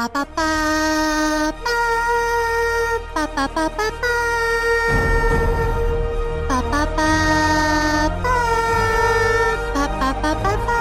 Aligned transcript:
pa 0.00 0.08
pa 0.08 0.24
pa 0.24 1.52
pa 1.60 1.76
pa 3.12 3.24
pa 3.36 3.44
pa 3.44 3.68
pa 3.68 3.88
pa 6.48 6.82
pa 6.88 6.88
pa 6.96 7.12
pa 8.16 8.32
pa 9.76 9.84
pa 10.00 10.20
pa 10.22 10.32
pa 10.40 10.52
pa. 10.56 10.78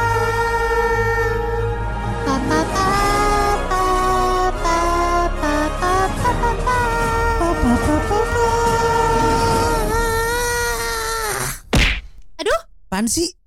Aduh, 12.40 12.60
Apaan 12.88 13.12
sih? 13.12 13.39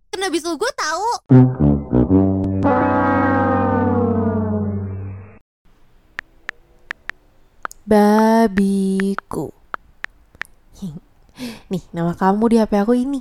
Kamu 12.22 12.44
di 12.46 12.56
HP 12.56 12.72
aku 12.78 12.94
ini. 12.94 13.18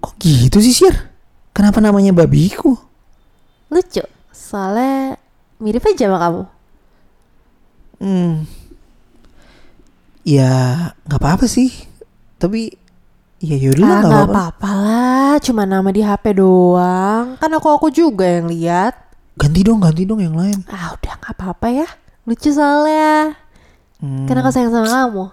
Kok 0.00 0.14
gitu 0.18 0.58
sih, 0.58 0.72
Sir? 0.72 0.94
Kenapa 1.52 1.78
namanya 1.78 2.10
babiku? 2.10 2.74
Lucu. 3.68 4.00
Soalnya 4.32 5.20
mirip 5.60 5.84
aja 5.84 6.08
sama 6.08 6.18
kamu. 6.18 6.42
Hmm. 8.00 8.32
Ya, 10.24 10.50
nggak 11.04 11.20
apa-apa 11.20 11.46
sih. 11.46 11.70
Tapi 12.38 12.74
ya 13.38 13.56
yaudah 13.58 13.78
lah, 13.78 13.86
Ah, 13.86 14.00
nggak 14.00 14.08
nggak 14.08 14.24
apa-apa. 14.26 14.42
apa-apa 14.58 14.70
lah. 14.74 15.34
Cuma 15.38 15.62
nama 15.66 15.88
di 15.90 16.02
HP 16.02 16.24
doang. 16.34 17.38
Kan 17.38 17.50
aku 17.52 17.68
aku 17.70 17.88
juga 17.90 18.26
yang 18.26 18.50
lihat. 18.50 18.94
Ganti 19.34 19.60
dong, 19.62 19.78
ganti 19.78 20.02
dong 20.02 20.18
yang 20.18 20.34
lain. 20.34 20.66
Ah, 20.66 20.94
udah 20.94 21.14
nggak 21.14 21.34
apa-apa 21.34 21.66
ya. 21.70 21.88
Lucu 22.26 22.50
soalnya. 22.50 23.34
Hmm. 23.98 24.26
Karena 24.26 24.42
aku 24.42 24.50
sayang 24.50 24.70
sama 24.70 24.88
kamu. 24.88 25.24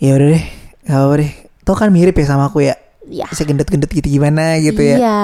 Ya 0.00 0.16
udah 0.16 0.32
deh, 0.32 0.44
nggak 0.88 0.96
apa-apa 0.96 1.14
deh. 1.20 1.32
Tuh 1.60 1.76
kan 1.76 1.92
mirip 1.92 2.16
ya 2.16 2.24
sama 2.24 2.48
aku 2.48 2.64
ya. 2.64 2.72
Iya. 3.04 3.28
Bisa 3.28 3.44
gendut-gendut 3.44 3.92
gitu 3.92 4.08
gimana 4.08 4.56
gitu 4.56 4.80
ya. 4.80 4.96
Iya, 4.96 5.20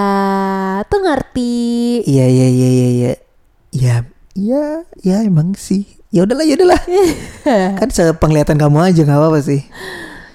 tuh 0.84 1.00
ngerti. 1.00 2.04
Iya, 2.04 2.28
iya, 2.28 2.46
iya, 2.52 2.68
iya, 2.68 2.88
iya. 2.92 3.12
Ya, 3.72 3.94
ya, 4.36 4.84
ya 5.00 5.16
emang 5.24 5.56
sih. 5.56 5.88
Ya 6.12 6.28
udahlah, 6.28 6.44
ya 6.44 6.60
udahlah. 6.60 6.80
kan 7.80 7.88
sepenglihatan 7.88 8.60
kamu 8.60 8.92
aja 8.92 9.00
nggak 9.08 9.16
apa-apa 9.16 9.40
sih. 9.40 9.64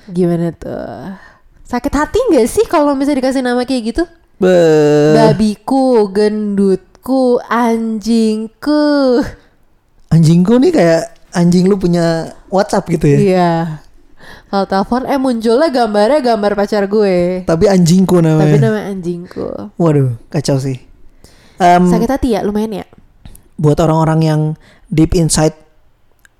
Gimana 0.09 0.49
tuh? 0.57 1.13
Sakit 1.69 1.93
hati 1.93 2.17
nggak 2.33 2.49
sih 2.49 2.65
kalau 2.65 2.97
misalnya 2.97 3.21
dikasih 3.21 3.45
nama 3.45 3.61
kayak 3.61 3.93
gitu? 3.93 4.03
Be 4.41 4.57
Babiku, 5.21 6.09
gendutku, 6.09 7.37
anjingku. 7.45 9.21
anjingku 10.09 10.57
nih 10.57 10.73
kayak 10.73 11.01
anjing 11.29 11.69
lu 11.69 11.77
punya 11.77 12.33
WhatsApp 12.49 12.89
gitu 12.89 13.05
ya. 13.05 13.19
Iya. 13.21 13.51
Kalau 14.47 14.65
telepon 14.65 15.01
eh 15.03 15.15
munculnya 15.15 15.69
gambarnya 15.69 16.19
gambar 16.21 16.51
pacar 16.53 16.83
gue. 16.85 17.43
Tapi 17.43 17.65
anjingku 17.65 18.17
Tapi 18.17 18.27
namanya. 18.27 18.57
namanya 18.61 18.85
anjingku. 18.89 19.47
Waduh, 19.75 20.19
kacau 20.27 20.57
sih. 20.57 20.77
Em, 21.55 21.83
Sakit 21.85 22.09
hati 22.09 22.27
ya 22.33 22.41
lumayan 22.41 22.73
ya. 22.73 22.85
buat 23.55 23.77
orang-orang 23.77 24.19
yang 24.21 24.41
deep 24.87 25.13
inside 25.13 25.53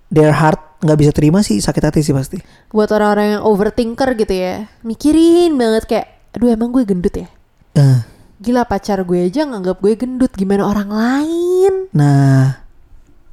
their 0.07 0.33
heart 0.33 0.57
nggak 0.81 0.97
bisa 0.97 1.11
terima 1.13 1.39
sih 1.39 1.57
sakit 1.57 1.83
hati 1.83 2.01
sih 2.01 2.11
pasti. 2.11 2.41
Buat 2.69 2.89
orang-orang 2.91 3.37
yang 3.37 3.41
overthinker 3.45 4.17
gitu 4.17 4.33
ya. 4.33 4.65
Mikirin 4.81 5.53
banget 5.53 5.85
kayak 5.85 6.07
aduh 6.33 6.49
emang 6.49 6.71
gue 6.71 6.81
gendut 6.81 7.13
ya. 7.13 7.29
Eh, 7.73 7.99
Gila 8.41 8.65
pacar 8.65 8.97
gue 9.01 9.21
aja 9.21 9.45
nganggap 9.45 9.77
gue 9.77 9.93
gendut 9.95 10.33
gimana 10.33 10.65
orang 10.65 10.89
lain. 10.89 11.73
nah, 11.93 12.65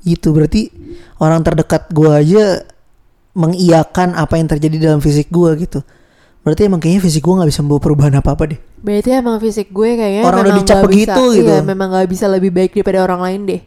itu 0.05 0.29
berarti 0.29 0.69
orang 1.17 1.41
terdekat 1.41 1.89
gua 1.91 2.21
aja 2.21 2.61
mengiyakan 3.39 4.19
apa 4.19 4.35
yang 4.35 4.51
terjadi 4.51 4.91
dalam 4.91 4.99
fisik 4.99 5.31
gua 5.31 5.55
gitu. 5.55 5.87
Berarti 6.43 6.67
emang 6.67 6.83
kayaknya 6.83 7.03
fisik 7.07 7.23
gua 7.23 7.43
nggak 7.43 7.51
bisa 7.55 7.61
membawa 7.63 7.81
perubahan 7.81 8.15
apa-apa 8.19 8.45
deh. 8.51 8.61
Berarti 8.79 9.11
emang 9.11 9.43
fisik 9.43 9.75
gue 9.75 9.99
kayaknya 9.99 10.23
Orang 10.23 10.47
udah 10.47 10.55
dicap 10.55 10.77
nggak 10.79 10.87
begitu 10.87 11.23
bisa, 11.31 11.37
gitu. 11.43 11.51
Iya, 11.51 11.67
memang 11.67 11.89
gak 11.91 12.09
bisa 12.11 12.27
lebih 12.31 12.51
baik 12.55 12.79
daripada 12.79 12.99
orang 13.11 13.21
lain 13.27 13.41
deh. 13.47 13.63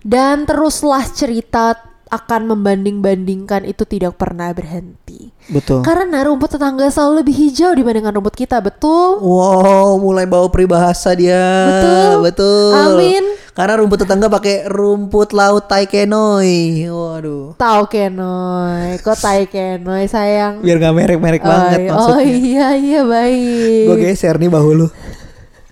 Dan 0.00 0.48
teruslah 0.48 1.04
cerita 1.12 1.76
akan 2.08 2.54
membanding-bandingkan 2.56 3.66
itu 3.68 3.84
tidak 3.84 4.16
pernah 4.16 4.52
berhenti. 4.54 5.32
Betul. 5.50 5.84
Karena 5.84 6.24
rumput 6.24 6.56
tetangga 6.56 6.88
selalu 6.88 7.24
lebih 7.24 7.34
hijau 7.36 7.74
dibandingkan 7.74 8.14
rumput 8.14 8.36
kita, 8.38 8.62
betul? 8.62 9.20
Wow, 9.20 9.98
mulai 10.00 10.24
bawa 10.24 10.48
peribahasa 10.48 11.12
dia. 11.12 11.42
Betul. 11.68 12.12
Betul. 12.24 12.72
Amin. 12.72 13.24
Karena 13.54 13.78
rumput 13.78 14.02
tetangga 14.02 14.26
pakai 14.26 14.66
rumput 14.66 15.30
laut 15.30 15.70
taikenoi. 15.70 16.90
Waduh. 16.90 17.54
Tahu 17.54 17.82
Kenoy, 17.86 18.98
kok 18.98 19.14
tai 19.14 19.46
Kenoy 19.46 20.10
sayang. 20.10 20.58
Biar 20.58 20.82
gak 20.82 20.90
merek-merek 20.90 21.38
oh, 21.38 21.46
banget 21.46 21.78
iya. 21.86 21.90
maksudnya. 21.94 22.18
oh 22.18 22.20
iya 22.26 22.68
iya 22.74 23.00
baik. 23.06 23.86
Gue 23.86 23.96
geser 24.10 24.34
nih 24.42 24.50
bahu 24.50 24.70
lu. 24.74 24.86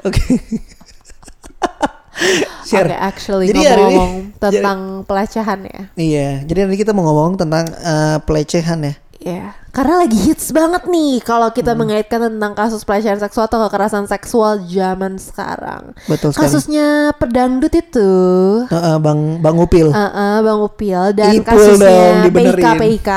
Oke. 0.06 0.22
Share. 2.70 2.87
Oke, 2.87 2.94
actually 2.94 3.50
Jadi 3.50 3.66
hari 3.66 3.82
ini- 3.82 3.99
ngomong-ngomong 3.99 4.14
tentang 4.38 4.78
pelecehan 5.03 5.60
ya. 5.66 5.81
Iya, 5.99 6.31
jadi 6.47 6.59
nanti 6.70 6.78
kita 6.78 6.94
mau 6.94 7.03
ngomong 7.03 7.34
tentang 7.34 7.66
eh, 7.66 8.19
pelecehan 8.22 8.78
ya. 8.87 8.94
Iya, 9.22 9.54
karena 9.70 10.02
lagi 10.02 10.18
hits 10.18 10.50
banget 10.50 10.82
nih 10.84 11.22
kalau 11.22 11.46
Hmm. 11.46 11.54
kita 11.54 11.72
mengaitkan 11.72 12.18
tentang 12.20 12.52
kasus 12.52 12.82
pelecehan 12.82 13.16
seksual 13.16 13.46
atau 13.46 13.62
kekerasan 13.62 14.04
seksual 14.04 14.58
zaman 14.60 15.14
sekarang. 15.14 15.94
Betul 16.04 16.34
sekali. 16.34 16.42
Kasusnya 16.42 16.86
pedangdut 17.14 17.70
itu, 17.70 18.10
Eh, 18.66 18.74
eh, 18.74 18.96
bang 18.98 19.38
Bang 19.38 19.56
Upil, 19.56 19.88
uh 19.88 20.02
-uh, 20.02 20.34
Bang 20.40 20.58
Upil 20.60 21.14
dan 21.14 21.32
Ipul 21.32 21.46
dong, 21.46 21.78
kasusnya 21.78 21.94
PIK 21.94 22.24
dibenerin. 22.26 22.64
PIK. 22.76 23.10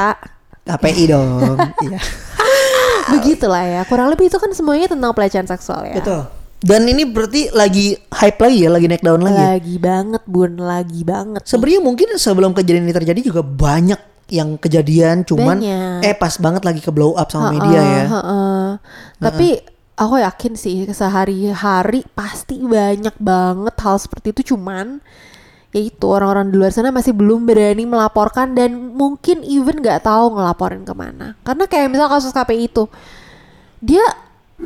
KPI 0.64 1.04
dong. 1.14 1.58
iya. 1.82 2.00
Begitulah 3.12 3.64
ya, 3.64 3.82
kurang 3.84 4.10
lebih 4.10 4.30
itu 4.30 4.38
kan 4.38 4.50
semuanya 4.52 4.86
tentang 4.88 5.10
pelecehan 5.10 5.46
seksual 5.46 5.86
ya. 5.86 5.98
Betul. 5.98 6.22
Dan 6.62 6.86
ini 6.86 7.02
berarti 7.04 7.50
lagi 7.50 7.94
hype 8.12 8.40
lagi 8.40 8.58
ya, 8.62 8.70
lagi 8.70 8.86
naik 8.86 9.02
daun 9.02 9.22
lagi. 9.22 9.38
ya? 9.38 9.48
Lagi 9.54 9.76
banget 9.78 10.24
bun, 10.26 10.58
lagi 10.58 11.02
banget. 11.02 11.42
Sebenarnya 11.46 11.82
mungkin 11.82 12.08
sebelum 12.16 12.54
kejadian 12.54 12.86
ini 12.86 12.94
terjadi 12.94 13.22
juga 13.24 13.42
banyak 13.42 13.98
yang 14.26 14.58
kejadian 14.58 15.22
cuman 15.22 15.62
Banyak. 15.62 16.02
eh 16.02 16.16
pas 16.18 16.34
banget 16.38 16.66
lagi 16.66 16.82
ke 16.82 16.90
blow 16.90 17.14
up 17.14 17.30
sama 17.30 17.54
media 17.54 17.78
Heeh, 17.78 17.94
ya. 17.94 18.04
heeh. 18.10 18.66
Tapi 19.22 19.48
aku 19.96 20.16
yakin 20.18 20.54
sih 20.54 20.84
sehari-hari 20.90 22.04
pasti 22.12 22.60
banyak 22.60 23.16
banget 23.16 23.76
hal 23.80 23.96
seperti 23.96 24.34
itu 24.34 24.56
cuman 24.56 25.00
ya 25.72 25.82
itu 25.84 26.06
orang-orang 26.08 26.52
di 26.52 26.56
luar 26.56 26.72
sana 26.72 26.90
masih 26.90 27.12
belum 27.12 27.44
berani 27.44 27.84
melaporkan 27.84 28.56
dan 28.56 28.96
mungkin 28.96 29.44
even 29.44 29.80
nggak 29.80 30.04
tahu 30.04 30.36
ngelaporin 30.36 30.84
ke 30.84 30.92
mana 30.92 31.36
karena 31.44 31.64
kayak 31.68 31.92
misal 31.92 32.08
kasus 32.08 32.32
KPI 32.32 32.72
itu 32.72 32.88
dia 33.80 34.04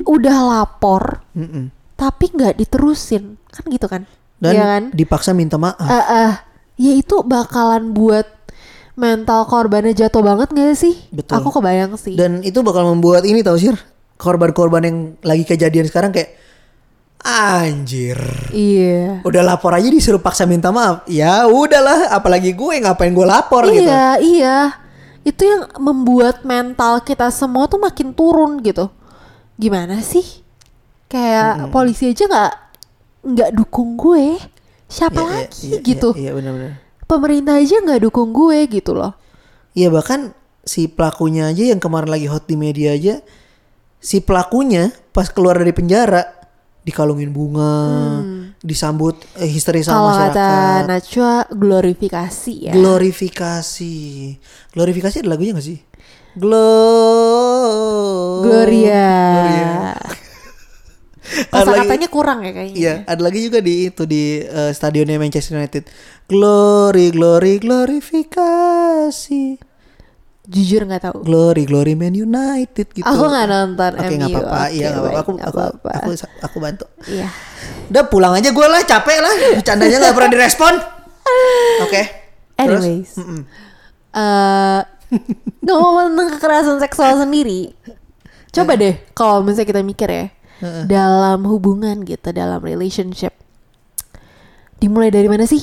udah 0.05 0.37
lapor 0.45 1.19
Mm-mm. 1.33 1.73
tapi 1.93 2.29
nggak 2.29 2.55
diterusin 2.55 3.41
kan 3.49 3.63
gitu 3.67 3.85
kan 3.85 4.05
Dan 4.39 4.53
Iya 4.55 4.63
kan 4.63 4.83
dipaksa 4.95 5.35
minta 5.35 5.59
maaf. 5.59 5.83
Eh, 5.83 6.05
eh, 6.15 6.31
ya 6.79 6.93
itu 6.95 7.19
bakalan 7.21 7.91
buat 7.91 8.38
mental 8.99 9.47
korbannya 9.47 9.95
jatuh 9.95 10.19
banget 10.19 10.51
gak 10.51 10.75
sih 10.75 10.99
Betul. 11.15 11.39
aku 11.39 11.49
kebayang 11.55 11.95
sih 11.95 12.19
Dan 12.19 12.43
itu 12.43 12.59
bakal 12.59 12.83
membuat 12.83 13.23
ini 13.23 13.39
tau 13.39 13.55
sih 13.55 13.71
korban-korban 14.19 14.83
yang 14.83 14.97
lagi 15.23 15.47
kejadian 15.47 15.87
sekarang 15.87 16.11
kayak 16.11 16.35
anjir. 17.19 18.19
iya 18.51 19.19
Udah 19.27 19.43
lapor 19.43 19.75
aja 19.75 19.87
disuruh 19.91 20.23
paksa 20.23 20.47
minta 20.47 20.71
maaf. 20.71 21.03
Ya 21.07 21.43
udahlah, 21.47 22.11
apalagi 22.15 22.55
gue 22.55 22.79
ngapain 22.79 23.11
gue 23.11 23.27
lapor 23.27 23.67
gitu. 23.67 23.83
Iya, 23.83 24.07
iya. 24.23 24.57
Itu 25.27 25.43
yang 25.43 25.67
membuat 25.83 26.47
mental 26.47 27.03
kita 27.03 27.27
semua 27.31 27.67
tuh 27.67 27.79
makin 27.79 28.15
turun 28.15 28.63
gitu. 28.63 28.87
Gimana 29.59 29.99
sih? 29.99 30.23
Kayak 31.11 31.67
polisi 31.75 32.15
aja 32.15 32.23
nggak 32.23 32.53
nggak 33.35 33.49
dukung 33.51 33.99
gue. 33.99 34.39
Siapa 34.89 35.19
Iya, 35.21 35.27
iya, 35.27 35.35
lagi 35.43 35.67
iya, 35.69 35.79
gitu? 35.83 36.09
Iya, 36.15 36.21
iya 36.23 36.31
benar-benar. 36.33 36.73
Pemerintah 37.09 37.57
aja 37.57 37.81
nggak 37.81 38.05
dukung 38.05 38.29
gue 38.29 38.69
gitu 38.69 38.93
loh. 38.93 39.17
Iya 39.73 39.89
bahkan 39.89 40.37
si 40.61 40.85
pelakunya 40.85 41.49
aja 41.49 41.73
yang 41.73 41.81
kemarin 41.81 42.13
lagi 42.13 42.29
hot 42.29 42.45
di 42.45 42.53
media 42.53 42.93
aja 42.93 43.25
si 43.99 44.21
pelakunya 44.21 44.93
pas 45.11 45.27
keluar 45.27 45.59
dari 45.59 45.73
penjara 45.75 46.39
dikalungin 46.79 47.29
bunga, 47.29 48.23
disambut 48.63 49.19
eh, 49.37 49.45
histeris 49.45 49.85
Hmm. 49.85 49.93
Kalau 49.93 50.09
sama 50.09 50.15
kata 50.15 50.33
masyarakat. 50.33 50.81
Najwa 50.87 51.31
glorifikasi 51.53 52.53
ya. 52.71 52.73
Glorifikasi. 52.73 53.95
Glorifikasi 54.73 55.15
ada 55.21 55.29
lagunya 55.29 55.53
gak 55.59 55.67
sih? 55.67 55.79
Glo 56.39 56.71
Gloria. 58.41 59.05
Gloria. 59.43 60.27
Kosa 61.19 61.61
Ada 61.61 61.69
lagi- 61.69 61.79
katanya 61.85 62.07
kurang 62.07 62.39
ya 62.41 62.51
kayaknya. 62.51 62.77
Iya, 62.79 62.93
ada 63.05 63.21
lagi 63.21 63.39
juga 63.43 63.59
di 63.59 63.73
itu 63.87 64.03
di 64.03 64.23
eh, 64.39 64.71
stadionnya 64.71 65.19
Manchester 65.19 65.59
United. 65.59 65.83
Glory, 66.25 67.11
glory, 67.11 67.59
glorifikasi. 67.59 69.43
Jujur 70.49 70.81
nggak 70.89 71.03
tahu. 71.05 71.21
Glory 71.21 71.69
Glory 71.69 71.93
Man 71.93 72.17
United 72.17 72.89
gitu. 72.89 73.05
Aku 73.05 73.29
nggak 73.29 73.45
nonton 73.45 73.91
Oke 74.01 74.13
nggak 74.17 74.33
apa-apa, 74.33 74.61
iya 74.73 74.87
nggak 74.89 75.03
apa-apa. 75.05 75.19
Aku 75.21 75.31
aku, 75.37 75.59
aku 75.85 76.09
aku 76.41 76.57
bantu. 76.57 76.85
Iya. 77.05 77.29
Udah 77.93 78.03
pulang 78.09 78.33
aja 78.33 78.49
gue 78.49 78.67
lah, 78.67 78.81
capek 78.81 79.17
lah. 79.21 79.33
Bercandanya 79.61 79.97
nggak 80.01 80.15
pernah 80.17 80.31
direspon. 80.33 80.73
Oke. 81.85 82.01
Terus? 82.57 82.81
Anyways, 82.81 83.11
eh 84.09 84.81
ngomong 85.63 86.17
tentang 86.17 86.29
kekerasan 86.37 86.77
seksual 86.81 87.17
sendiri, 87.17 87.71
coba 88.49 88.73
deh 88.73 88.97
kalau 89.13 89.45
misalnya 89.45 89.69
kita 89.69 89.81
mikir 89.81 90.09
ya 90.09 90.25
dalam 90.61 91.47
hubungan 91.47 92.03
gitu, 92.03 92.35
dalam 92.35 92.59
relationship, 92.59 93.31
dimulai 94.79 95.11
dari 95.11 95.27
mana 95.31 95.47
sih? 95.47 95.61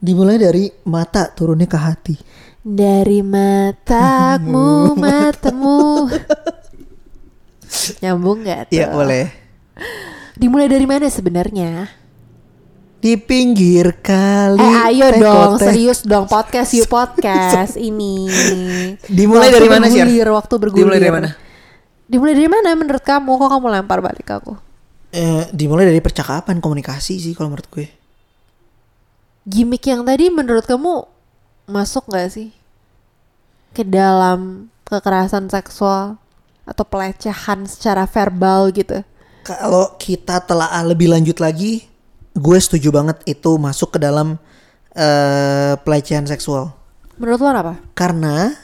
Dimulai 0.00 0.36
dari 0.36 0.68
mata 0.84 1.32
turunnya 1.32 1.64
ke 1.64 1.78
hati. 1.80 2.16
Dari 2.64 3.20
matamu, 3.24 4.92
matamu. 5.04 6.08
Nyambung 8.04 8.44
nggak 8.44 8.60
tuh? 8.68 8.76
Iya 8.76 8.86
boleh. 8.92 9.24
Dimulai 10.36 10.68
dari 10.68 10.86
mana 10.88 11.08
sebenarnya? 11.08 11.88
Di 13.04 13.20
pinggir 13.20 14.00
kali. 14.00 14.64
Eh 14.64 14.76
ayo 14.88 15.12
dong, 15.20 15.60
tekotek. 15.60 15.66
serius 15.68 16.00
dong 16.08 16.24
podcast 16.24 16.72
yuk 16.72 16.88
podcast 16.96 17.76
ini. 17.76 18.28
Dimulai 19.12 19.52
Waktu 19.52 19.56
dari 19.60 19.68
mana, 19.68 19.86
bergulir, 19.92 20.28
Waktu 20.32 20.54
bergulir. 20.56 20.80
Dimulai 20.88 21.00
dari 21.00 21.12
mana? 21.12 21.30
Dimulai 22.14 22.38
dari 22.38 22.46
mana 22.46 22.78
menurut 22.78 23.02
kamu? 23.02 23.26
Kok 23.26 23.50
kamu 23.58 23.66
lempar 23.74 23.98
balik 23.98 24.22
ke 24.22 24.38
aku? 24.38 24.54
Eh, 25.10 25.50
dimulai 25.50 25.82
dari 25.82 25.98
percakapan 25.98 26.62
komunikasi 26.62 27.18
sih 27.18 27.34
kalau 27.34 27.50
menurut 27.50 27.66
gue. 27.74 27.90
Gimik 29.50 29.82
yang 29.90 30.06
tadi 30.06 30.30
menurut 30.30 30.62
kamu 30.62 31.10
masuk 31.66 32.06
gak 32.06 32.30
sih 32.30 32.54
ke 33.74 33.82
dalam 33.82 34.70
kekerasan 34.86 35.50
seksual 35.50 36.14
atau 36.62 36.86
pelecehan 36.86 37.66
secara 37.66 38.06
verbal 38.06 38.70
gitu? 38.70 39.02
Kalau 39.42 39.98
kita 39.98 40.38
telaah 40.38 40.86
lebih 40.86 41.10
lanjut 41.10 41.42
lagi, 41.42 41.90
gue 42.30 42.58
setuju 42.62 42.94
banget 42.94 43.18
itu 43.26 43.58
masuk 43.58 43.98
ke 43.98 43.98
dalam 43.98 44.38
eh, 44.94 45.74
pelecehan 45.82 46.30
seksual. 46.30 46.70
Menurut 47.18 47.42
lo 47.42 47.50
apa? 47.50 47.74
Karena 47.98 48.54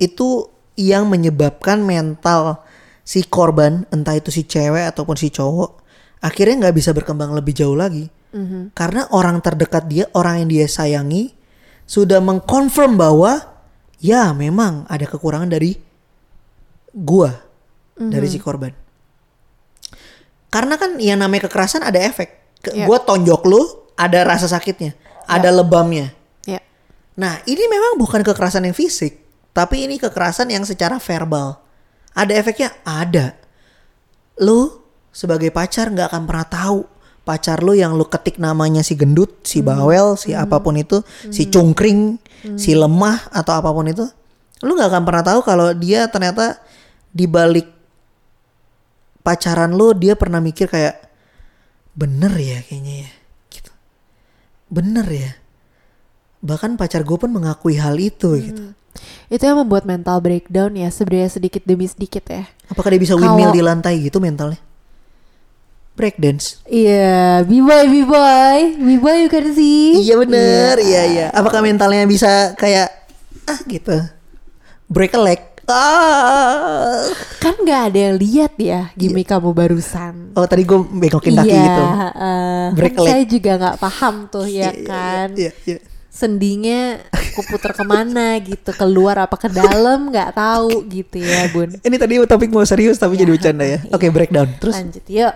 itu 0.00 0.53
yang 0.74 1.06
menyebabkan 1.06 1.82
mental 1.82 2.62
si 3.04 3.22
korban, 3.26 3.86
entah 3.92 4.16
itu 4.16 4.32
si 4.34 4.42
cewek 4.48 4.90
ataupun 4.90 5.14
si 5.14 5.30
cowok, 5.30 5.80
akhirnya 6.24 6.66
nggak 6.66 6.76
bisa 6.76 6.90
berkembang 6.96 7.32
lebih 7.36 7.54
jauh 7.54 7.76
lagi. 7.76 8.10
Karena 8.74 9.06
orang 9.14 9.38
terdekat 9.38 9.86
dia, 9.86 10.10
orang 10.10 10.42
yang 10.42 10.48
dia 10.50 10.66
sayangi, 10.66 11.30
sudah 11.86 12.18
mengkonfirm 12.18 12.98
bahwa 12.98 13.46
ya 14.02 14.34
memang 14.34 14.90
ada 14.90 15.06
kekurangan 15.06 15.46
dari 15.46 15.78
gua, 16.90 17.30
dari 17.94 18.26
si 18.26 18.42
korban. 18.42 18.74
Karena 20.50 20.74
kan 20.78 20.98
yang 20.98 21.22
namanya 21.22 21.46
kekerasan 21.46 21.82
ada 21.86 21.98
efek. 22.02 22.58
Ke, 22.58 22.74
Iya. 22.74 22.86
Gua 22.90 22.98
tonjok 23.02 23.42
lu, 23.46 23.62
ada 23.94 24.26
rasa 24.26 24.50
sakitnya, 24.50 24.98
ada 25.30 25.54
lebamnya. 25.54 26.10
Ya. 26.42 26.58
Nah, 27.14 27.38
ini 27.46 27.64
memang 27.70 27.98
bukan 27.98 28.26
kekerasan 28.26 28.66
yang 28.66 28.74
fisik, 28.74 29.23
tapi 29.54 29.86
ini 29.86 30.02
kekerasan 30.02 30.50
yang 30.50 30.66
secara 30.66 30.98
verbal. 30.98 31.62
Ada 32.12 32.34
efeknya? 32.34 32.74
Ada. 32.82 33.38
Lu 34.42 34.82
sebagai 35.14 35.54
pacar 35.54 35.94
nggak 35.94 36.10
akan 36.10 36.22
pernah 36.26 36.46
tahu 36.50 36.80
pacar 37.24 37.64
lu 37.64 37.72
yang 37.72 37.96
lu 37.96 38.04
ketik 38.04 38.36
namanya 38.36 38.84
si 38.84 38.92
gendut, 38.98 39.46
si 39.48 39.64
bawel, 39.64 40.18
si 40.20 40.36
apa 40.36 40.60
pun 40.60 40.76
itu, 40.76 41.00
si 41.32 41.48
cungkring, 41.48 42.20
si 42.60 42.76
lemah 42.76 43.32
atau 43.32 43.56
apa 43.56 43.72
pun 43.72 43.88
itu, 43.88 44.04
lu 44.60 44.76
nggak 44.76 44.92
akan 44.92 45.04
pernah 45.08 45.24
tahu 45.24 45.40
kalau 45.40 45.72
dia 45.72 46.04
ternyata 46.12 46.60
di 47.08 47.24
balik 47.24 47.64
pacaran 49.24 49.72
lu 49.72 49.96
dia 49.96 50.20
pernah 50.20 50.36
mikir 50.44 50.68
kayak 50.68 51.00
bener 51.96 52.34
ya 52.36 52.60
kayaknya 52.60 53.08
ya, 53.08 53.10
gitu. 53.48 53.72
Bener 54.68 55.06
ya 55.08 55.32
bahkan 56.44 56.76
pacar 56.76 57.08
gue 57.08 57.16
pun 57.16 57.32
mengakui 57.32 57.80
hal 57.80 57.96
itu 57.96 58.36
gitu. 58.36 58.76
Itu 59.26 59.42
yang 59.44 59.58
membuat 59.60 59.84
mental 59.84 60.20
breakdown 60.20 60.74
ya 60.74 60.88
sebenarnya 60.88 61.30
sedikit 61.32 61.62
demi 61.64 61.84
sedikit 61.84 62.24
ya. 62.28 62.44
Apakah 62.68 62.94
dia 62.94 63.00
bisa 63.02 63.14
windmill 63.14 63.50
di 63.50 63.62
lantai 63.64 63.98
gitu 64.00 64.18
mentalnya? 64.18 64.60
Breakdance. 65.94 66.58
Iya, 66.66 67.46
b-boy, 67.46 67.86
b-boy, 67.86 68.58
b-boy 68.82 69.16
you 69.22 69.30
can 69.30 69.46
see. 69.54 70.02
Iya 70.02 70.18
bener, 70.18 70.74
iya 70.82 71.02
iya. 71.06 71.26
Apakah 71.30 71.62
mentalnya 71.62 72.02
bisa 72.02 72.50
kayak 72.58 72.90
ah 73.46 73.58
gitu, 73.62 73.94
break 74.90 75.14
a 75.14 75.22
leg? 75.22 75.40
Ah. 75.64 77.08
Kan 77.38 77.56
nggak 77.56 77.80
ada 77.88 77.98
yang 78.10 78.16
lihat 78.18 78.52
ya 78.58 78.90
gimmick 78.98 79.30
kamu 79.30 79.54
barusan. 79.54 80.34
Oh 80.36 80.44
tadi 80.44 80.66
gue 80.66 80.76
begokin 80.76 81.38
kaki 81.38 81.48
iya, 81.48 81.62
gitu. 81.62 81.84
eh, 82.20 82.66
Break 82.76 82.92
kan 82.92 83.00
a 83.00 83.04
leg. 83.06 83.12
saya 83.14 83.24
juga 83.24 83.50
nggak 83.56 83.76
paham 83.80 84.14
tuh 84.28 84.44
ya 84.44 84.68
Iya, 84.68 84.70
iya, 84.74 84.84
kan. 84.84 85.28
Iya 85.32 85.50
iya. 85.64 85.78
Sendinya 86.14 87.02
aku 87.10 87.42
puter 87.50 87.74
ke 87.74 87.82
mana 87.82 88.38
gitu, 88.38 88.70
keluar 88.78 89.18
apa 89.18 89.34
ke 89.34 89.50
dalam 89.50 90.14
nggak 90.14 90.30
tahu 90.38 90.86
gitu 90.86 91.18
ya 91.18 91.50
bun. 91.50 91.74
Ini 91.82 91.96
tadi 91.98 92.22
topik 92.22 92.54
mau 92.54 92.62
serius 92.62 93.02
tapi 93.02 93.18
jadi 93.18 93.34
bercanda 93.34 93.66
ya. 93.66 93.82
Oke 93.90 94.14
breakdown. 94.14 94.46
Terus 94.62 94.78
Lanjut 94.78 95.04
yuk. 95.10 95.34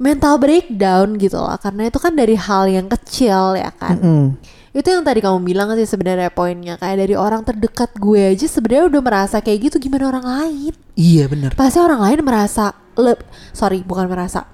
Mental 0.00 0.40
breakdown 0.40 1.20
gitu 1.20 1.36
loh, 1.36 1.52
karena 1.60 1.92
itu 1.92 2.00
kan 2.00 2.16
dari 2.16 2.32
hal 2.32 2.64
yang 2.72 2.88
kecil 2.88 3.52
ya 3.60 3.68
kan. 3.76 4.00
Mm. 4.00 4.26
Itu 4.72 4.88
yang 4.88 5.04
tadi 5.04 5.20
kamu 5.20 5.44
bilang 5.44 5.68
sih 5.76 5.84
sebenarnya 5.84 6.32
poinnya 6.32 6.80
kayak 6.80 7.04
dari 7.04 7.12
orang 7.12 7.44
terdekat 7.44 7.92
gue 8.00 8.32
aja 8.32 8.48
sebenarnya 8.48 8.88
udah 8.88 9.02
merasa 9.04 9.36
kayak 9.44 9.68
gitu 9.68 9.76
gimana 9.76 10.08
orang 10.08 10.24
lain? 10.24 10.72
iya 10.96 11.28
bener. 11.28 11.52
Pasti 11.52 11.76
orang 11.76 12.00
lain 12.00 12.24
merasa 12.24 12.72
le- 12.96 13.20
sorry 13.52 13.84
bukan 13.84 14.08
merasa 14.08 14.48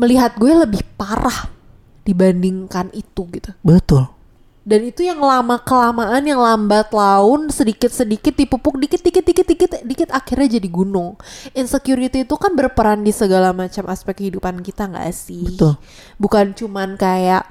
melihat 0.00 0.32
gue 0.40 0.52
lebih 0.56 0.80
parah 0.96 1.52
dibandingkan 2.08 2.88
itu 2.96 3.28
gitu. 3.28 3.52
Betul. 3.60 4.17
Dan 4.68 4.84
itu 4.84 5.00
yang 5.00 5.24
lama 5.24 5.56
kelamaan 5.64 6.20
yang 6.28 6.44
lambat 6.44 6.92
laun 6.92 7.48
sedikit 7.48 7.88
sedikit 7.88 8.36
dipupuk 8.36 8.76
dikit 8.76 9.00
dikit 9.00 9.24
dikit 9.24 9.46
dikit 9.48 9.70
dikit 9.80 10.08
akhirnya 10.12 10.60
jadi 10.60 10.68
gunung. 10.68 11.16
Insecurity 11.56 12.28
itu 12.28 12.36
kan 12.36 12.52
berperan 12.52 13.00
di 13.00 13.08
segala 13.08 13.56
macam 13.56 13.88
aspek 13.88 14.20
kehidupan 14.20 14.60
kita 14.60 14.92
nggak 14.92 15.08
sih? 15.08 15.56
Betul. 15.56 15.80
Bukan 16.20 16.52
cuman 16.52 17.00
kayak 17.00 17.48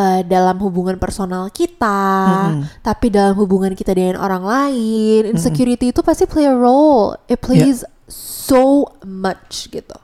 eh, 0.00 0.24
dalam 0.24 0.56
hubungan 0.64 0.96
personal 0.96 1.52
kita, 1.52 2.08
tapi 2.80 3.12
dalam 3.12 3.36
hubungan 3.36 3.76
kita 3.76 3.92
dengan 3.92 4.16
orang 4.16 4.40
lain, 4.40 5.36
insecurity 5.36 5.92
itu 5.92 6.00
pasti 6.00 6.24
play 6.24 6.48
a 6.48 6.56
role. 6.56 7.20
It 7.28 7.36
plays 7.44 7.84
so 8.08 8.96
much 9.04 9.68
gitu. 9.68 9.98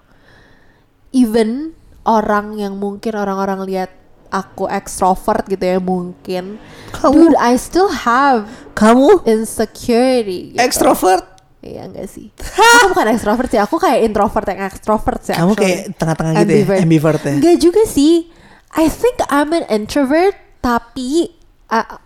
Even 1.17 1.73
orang 2.05 2.61
yang 2.61 2.76
mungkin 2.76 3.17
orang-orang 3.17 3.64
lihat 3.64 3.91
aku 4.37 4.69
ekstrovert 4.69 5.47
gitu 5.47 5.62
ya 5.62 5.79
mungkin, 5.79 6.61
Kamu- 6.93 7.33
dude 7.33 7.38
I 7.38 7.57
still 7.57 7.88
have 7.88 8.45
Kamu 8.73 9.25
insecurity. 9.25 10.52
Gitu. 10.52 10.61
extrovert? 10.61 11.25
Iya 11.61 11.88
enggak 11.88 12.07
sih. 12.07 12.28
aku 12.76 12.93
bukan 12.93 13.07
ekstrovert 13.11 13.49
sih, 13.49 13.59
aku 13.59 13.76
kayak 13.76 14.05
introvert 14.05 14.47
yang 14.47 14.62
ekstrovert 14.62 15.21
sih. 15.21 15.33
Kamu 15.33 15.52
actually. 15.52 15.64
kayak 15.64 15.81
tengah-tengah 15.97 16.33
gitu 16.38 16.52
ya, 16.52 16.78
ambivert 16.78 17.21
ya? 17.21 17.33
Enggak 17.35 17.57
juga 17.59 17.83
sih. 17.87 18.28
I 18.71 18.87
think 18.87 19.16
I'm 19.26 19.50
an 19.50 19.64
introvert, 19.66 20.37
tapi 20.61 21.33
a- 21.66 21.99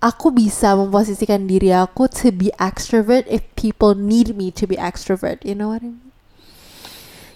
aku 0.00 0.28
bisa 0.28 0.72
memposisikan 0.72 1.44
diri 1.44 1.70
aku 1.70 2.08
to 2.08 2.28
be 2.28 2.48
extrovert 2.56 3.24
if 3.26 3.44
people 3.54 3.92
need 3.92 4.32
me 4.32 4.48
to 4.50 4.64
be 4.64 4.74
extrovert. 4.74 5.44
You 5.44 5.52
know 5.52 5.68
what 5.68 5.84
I 5.84 5.92
mean? 5.92 6.13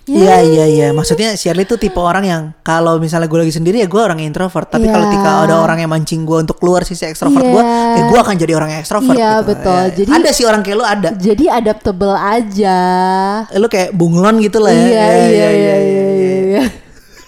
Iya 0.09 0.37
iya 0.41 0.65
iya. 0.65 0.89
Maksudnya 0.91 1.33
Shirley 1.33 1.63
tuh 1.63 1.77
tipe 1.77 1.97
orang 1.97 2.25
yang 2.25 2.43
kalau 2.61 2.97
misalnya 2.97 3.25
gue 3.25 3.39
lagi 3.39 3.53
sendiri 3.53 3.79
ya 3.79 3.87
gue 3.87 3.99
orang 3.99 4.19
introvert. 4.19 4.67
Tapi 4.67 4.85
kalau 4.85 5.05
Iya. 5.05 5.13
ketika 5.13 5.31
ada 5.43 5.55
orang 5.59 5.79
yang 5.79 5.89
mancing 5.89 6.23
gue 6.23 6.39
untuk 6.41 6.57
keluar 6.57 6.83
sisi 6.83 7.05
ekstrovert 7.05 7.43
gue, 7.43 7.61
Iya. 7.61 7.95
ya 7.95 8.03
gue 8.07 8.19
akan 8.19 8.35
jadi 8.35 8.53
orang 8.55 8.71
ekstrovert. 8.75 9.13
Iya, 9.13 9.33
gitu. 9.37 9.49
betul. 9.53 9.83
Ya, 9.85 9.93
Jadi- 9.95 10.11
ada 10.11 10.29
sih 10.33 10.45
orang 10.45 10.61
kayak 10.63 10.77
lu 10.77 10.85
ada. 10.85 11.09
Jadi 11.13 11.45
adaptable 11.47 12.15
aja. 12.15 12.79
Lu 13.53 13.67
kayak 13.67 13.93
bunglon 13.93 14.41
gitu 14.41 14.59
lah 14.59 14.71
ya. 14.71 14.81
Iya, 14.81 14.89
Ya, 14.89 15.05
iya, 15.05 15.13
ya, 15.13 15.29
iya, 15.29 15.49
ya, 15.53 15.77
iya, 15.77 16.09
ya. 16.09 16.39
iya. 16.49 16.65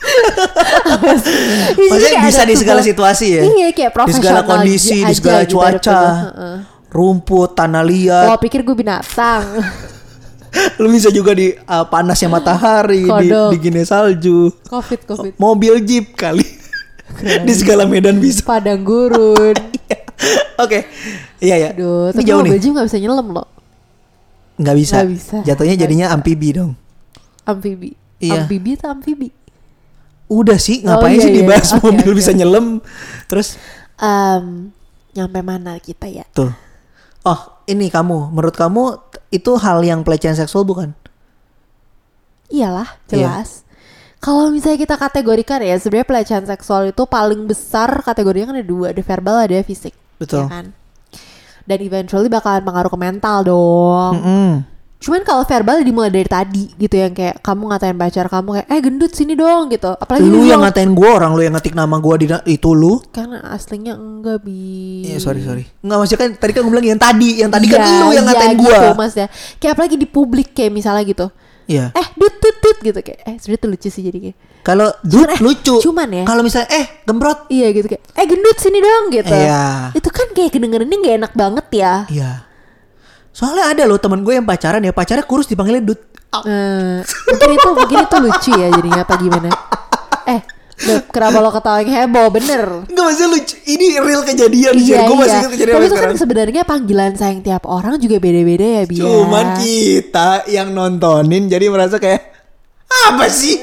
Maksudnya 1.91 2.21
bisa 2.25 2.43
di 2.43 2.55
segala 2.57 2.81
situasi 2.81 3.27
ya. 3.31 3.43
Iya, 3.45 3.69
kayak 3.71 3.93
Di 3.93 4.13
segala 4.13 4.41
profesional 4.41 4.43
kondisi, 4.47 4.99
aja 4.99 5.09
di 5.09 5.15
segala 5.15 5.41
gitu, 5.45 5.53
cuaca. 5.55 6.01
Heeh. 6.01 6.57
Rumput, 6.91 7.51
tanah 7.55 7.85
liat. 7.85 8.27
Lo 8.27 8.37
pikir 8.37 8.61
gue 8.63 8.75
binatang? 8.75 9.45
Lu 10.77 10.89
bisa 10.89 11.09
juga 11.09 11.31
di 11.31 11.55
uh, 11.55 11.87
panasnya 11.87 12.27
matahari, 12.27 13.07
di, 13.07 13.11
Kodok. 13.29 13.51
dinginnya 13.55 13.85
salju. 13.85 14.51
Covid, 14.67 15.01
covid. 15.07 15.33
Mobil 15.37 15.79
jeep 15.81 16.15
kali. 16.15 16.43
di 17.47 17.53
segala 17.53 17.85
medan 17.85 18.19
bisa. 18.19 18.43
Padang 18.43 18.83
gurun. 18.83 19.55
Oke. 20.65 20.87
Iya 21.39 21.57
ya. 21.57 21.69
Aduh, 21.73 22.11
tapi 22.11 22.23
jauh 22.25 22.43
mobil 22.43 22.57
nih. 22.57 22.61
jeep 22.61 22.73
gak 22.75 22.87
bisa 22.87 22.99
nyelam 22.99 23.27
loh. 23.31 23.47
Nggak 24.57 24.77
bisa. 24.77 24.95
Nggak 25.01 25.11
bisa. 25.11 25.37
Jatuhnya 25.43 25.75
Nggak 25.75 25.85
jadinya 25.87 26.07
amfibi 26.11 26.49
dong. 26.53 26.73
Amfibi. 27.43 27.91
Iya. 28.21 28.45
Amfibi 28.45 28.71
atau 28.77 28.89
amfibi? 28.93 29.29
Udah 30.27 30.59
sih, 30.61 30.83
Oh, 30.83 30.95
ngapain 30.95 31.17
iya, 31.17 31.25
sih 31.25 31.31
iya. 31.33 31.39
dibahas 31.43 31.69
Oke, 31.75 31.83
mobil 31.83 32.07
oke. 32.07 32.19
bisa 32.21 32.31
nyelam? 32.31 32.79
Terus 33.27 33.59
Em, 33.97 34.71
nyampe 35.11 35.41
mana 35.41 35.77
kita 35.77 36.07
ya? 36.07 36.23
tuh, 36.31 36.49
Oh, 37.21 37.41
ini 37.71 37.87
kamu, 37.87 38.35
menurut 38.35 38.53
kamu 38.53 38.99
itu 39.31 39.55
hal 39.57 39.79
yang 39.81 40.03
pelecehan 40.03 40.35
seksual 40.35 40.67
bukan? 40.67 40.91
Iyalah, 42.51 42.99
Iya. 43.07 43.15
jelas. 43.15 43.63
Kalau 44.21 44.53
misalnya 44.53 44.77
kita 44.77 45.01
kategorikan 45.01 45.63
ya, 45.65 45.79
sebenarnya 45.81 46.09
pelecehan 46.11 46.45
seksual 46.45 46.93
itu 46.93 47.03
paling 47.09 47.49
besar 47.49 48.05
kategorinya 48.05 48.53
kan 48.53 48.57
ada 48.61 48.69
dua, 48.69 48.87
ada 48.93 49.01
verbal, 49.01 49.37
ada 49.47 49.57
fisik. 49.65 49.95
Betul. 50.21 50.45
ya 50.45 50.53
kan? 50.53 50.67
Dan 51.65 51.79
eventually 51.81 52.29
bakalan 52.29 52.61
pengaruh 52.61 52.91
ke 52.93 52.99
mental 53.01 53.39
dong. 53.47 54.13
Mm-mm. 54.21 54.51
Cuman 55.01 55.25
kalau 55.25 55.49
verbal 55.49 55.81
dimulai 55.81 56.13
dari 56.13 56.29
tadi 56.29 56.77
gitu 56.77 56.93
yang 56.93 57.17
kayak 57.17 57.41
kamu 57.41 57.73
ngatain 57.73 57.97
pacar 57.97 58.29
kamu 58.29 58.49
kayak 58.61 58.67
eh 58.69 58.81
gendut 58.85 59.13
sini 59.17 59.33
dong 59.33 59.73
gitu. 59.73 59.97
Apalagi 59.97 60.29
Lu 60.29 60.45
yang 60.45 60.61
ngatain 60.61 60.93
gua, 60.93 61.17
orang 61.17 61.33
lu 61.33 61.41
yang 61.41 61.57
ngetik 61.57 61.73
nama 61.73 61.97
gua 61.97 62.21
di 62.21 62.29
itu 62.45 62.71
lu. 62.77 63.01
karena 63.09 63.41
aslinya 63.49 63.97
enggak 63.97 64.45
bi. 64.45 65.09
Iya, 65.09 65.17
sorry 65.17 65.41
sorry. 65.41 65.65
Enggak 65.81 65.97
maksudnya 66.05 66.21
kan 66.21 66.31
tadi 66.37 66.53
kan 66.53 66.61
gue 66.69 66.73
bilang 66.77 66.85
yang 66.85 67.01
tadi, 67.01 67.31
yang 67.41 67.49
tadi 67.49 67.67
kan 67.73 67.81
Iya, 67.81 67.97
lu 67.97 68.07
yang 68.13 68.27
iya 68.29 68.29
ngatain 68.29 68.57
gitu, 68.61 68.69
gua. 68.69 68.93
mas 68.93 69.15
ya. 69.17 69.27
Kayak 69.57 69.73
apalagi 69.81 69.97
di 69.97 70.05
publik 70.05 70.53
kayak 70.53 70.69
misalnya 70.69 71.03
gitu. 71.09 71.27
Iya. 71.65 71.97
Eh 71.97 72.07
dut 72.21 72.35
dut 72.37 72.57
dut 72.61 72.79
gitu 72.85 72.99
kayak 73.01 73.19
eh 73.25 73.35
sebenarnya 73.41 73.63
tuh 73.65 73.71
lucu 73.73 73.89
sih 73.89 74.03
jadi 74.05 74.19
kayak. 74.21 74.37
Kalau 74.61 74.93
dut 75.01 75.25
Cuman, 75.25 75.33
eh, 75.33 75.41
lucu. 75.41 75.75
cuman 75.81 76.09
ya. 76.13 76.25
Kalau 76.29 76.43
misalnya 76.45 76.69
eh 76.77 76.85
gembrot. 77.09 77.49
Iya 77.49 77.67
gitu 77.73 77.87
kayak 77.89 78.03
eh 78.05 78.27
gendut 78.29 78.57
sini 78.61 78.79
dong 78.85 79.05
gitu. 79.09 79.33
Iya. 79.33 79.97
Itu 79.97 80.09
kan 80.13 80.29
kayak 80.37 80.53
kedengerannya 80.53 80.97
gak 81.01 81.17
enak 81.25 81.33
banget 81.33 81.67
ya. 81.73 81.95
Iya. 82.13 82.31
Soalnya 83.31 83.73
ada 83.73 83.83
loh 83.87 83.99
temen 83.99 84.27
gue 84.27 84.35
yang 84.35 84.47
pacaran 84.47 84.83
ya, 84.83 84.91
pacarnya 84.91 85.25
kurus 85.25 85.47
dipanggilnya 85.47 85.85
dut. 85.87 86.01
Mungkin 87.31 87.49
itu 87.55 87.69
mungkin 87.75 87.97
itu 88.07 88.17
lucu 88.23 88.51
ya 88.55 88.69
jadinya 88.71 89.03
apa 89.03 89.15
gimana? 89.19 89.51
Eh, 90.31 90.41
Beb, 90.81 91.13
kenapa 91.13 91.45
lo 91.45 91.53
ketawain 91.53 91.85
heboh 91.93 92.33
bener? 92.33 92.89
Enggak 92.89 93.05
maksudnya 93.05 93.29
lucu. 93.37 93.55
Ini 93.69 93.87
real 94.01 94.23
kejadian 94.25 94.75
sih. 94.81 94.97
Iya 94.97 95.05
Gue 95.05 95.17
masih 95.21 95.29
iya. 95.29 95.41
ingat 95.45 95.53
kejadian 95.53 95.77
Tapi 95.77 95.85
itu 95.85 95.97
kan 96.01 96.13
sebenarnya 96.17 96.63
panggilan 96.65 97.13
sayang 97.21 97.41
tiap 97.45 97.69
orang 97.69 98.01
juga 98.01 98.17
beda-beda 98.17 98.67
ya 98.81 98.83
Bia. 98.89 99.03
Cuman 99.05 99.47
kita 99.61 100.49
yang 100.49 100.73
nontonin 100.73 101.53
jadi 101.53 101.69
merasa 101.69 102.01
kayak 102.01 102.33
apa 103.13 103.29
sih? 103.29 103.61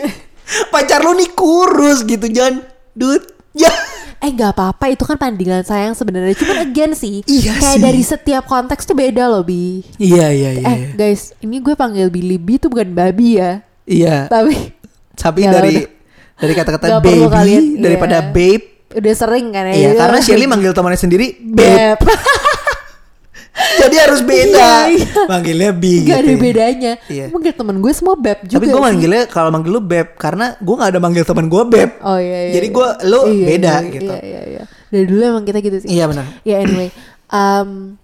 Pacar 0.69 1.01
lu 1.01 1.17
nih 1.17 1.33
kurus 1.33 2.05
gitu 2.05 2.29
jangan 2.29 2.61
dut. 2.93 3.25
Ya. 3.57 3.73
Eh 4.19 4.31
gak 4.31 4.51
apa-apa 4.51 4.89
itu 4.89 5.03
kan 5.03 5.15
panggilan 5.15 5.61
sayang 5.61 5.93
sebenarnya. 5.93 6.33
Cuman 6.33 6.57
again 6.63 6.91
sih, 6.91 7.21
Iya 7.29 7.53
kayak 7.55 7.77
sih. 7.77 7.83
dari 7.83 8.01
setiap 8.01 8.43
konteks 8.43 8.83
tuh 8.83 8.93
beda 8.93 9.27
loh 9.27 9.41
Bi. 9.41 9.85
Iya 9.95 10.27
iya 10.29 10.49
iya. 10.53 10.65
Eh 10.65 10.79
guys, 10.93 11.37
ini 11.39 11.57
gue 11.57 11.73
panggil 11.73 12.07
Billy 12.07 12.35
B 12.35 12.57
tuh 12.57 12.67
bukan 12.67 12.91
babi 12.91 13.37
ya. 13.37 13.61
Iya. 13.83 14.25
Tapi 14.27 14.73
Tapi 15.13 15.39
Ya, 15.39 15.49
dari 15.51 15.73
udah. 15.75 15.85
dari 16.37 16.53
kata-kata 16.53 16.85
baby 16.99 17.25
kalian, 17.25 17.63
daripada 17.77 18.17
iya. 18.19 18.29
babe. 18.29 18.65
udah 18.89 19.13
sering 19.13 19.51
kan 19.51 19.67
ya. 19.67 19.73
Iya, 19.75 19.89
karena 19.95 20.19
Shelly 20.25 20.45
manggil 20.45 20.71
temannya 20.71 20.97
sendiri 20.97 21.37
babe. 21.39 21.97
Jadi 23.57 23.95
harus 23.97 24.21
beda. 24.21 24.69
Iya, 24.87 24.93
iya. 24.93 25.07
Manggilnya 25.25 25.71
bi 25.73 26.05
Gak 26.05 26.17
ada 26.21 26.29
gitu 26.29 26.37
ya. 26.37 26.41
bedanya. 26.41 26.93
Iya. 27.09 27.25
Mungkin 27.33 27.51
temen 27.57 27.75
gue 27.81 27.93
semua 27.93 28.15
beb 28.15 28.39
juga 28.45 28.57
Tapi 28.61 28.65
gue 28.69 28.81
manggilnya 28.81 29.23
kalau 29.25 29.49
manggil 29.49 29.71
lu 29.73 29.81
beb 29.81 30.07
karena 30.15 30.53
gue 30.61 30.75
nggak 30.77 30.91
ada 30.93 30.99
manggil 31.01 31.23
teman 31.25 31.45
gue 31.49 31.63
beb. 31.65 31.89
Oh 32.05 32.19
iya 32.21 32.39
iya. 32.49 32.53
Jadi 32.61 32.67
iya. 32.69 32.75
gue 32.77 32.87
lu 33.09 33.19
Iya, 33.27 33.45
beda 33.49 33.73
iya, 33.73 33.89
gitu. 33.91 34.13
Iya 34.13 34.21
iya 34.21 34.41
iya. 34.45 34.63
Dari 34.87 35.05
dulu 35.09 35.21
emang 35.25 35.43
kita 35.43 35.59
gitu 35.59 35.77
sih. 35.83 35.89
Iya 35.89 36.05
benar. 36.07 36.25
Ya 36.45 36.55
anyway, 36.61 36.89
um, 37.33 37.97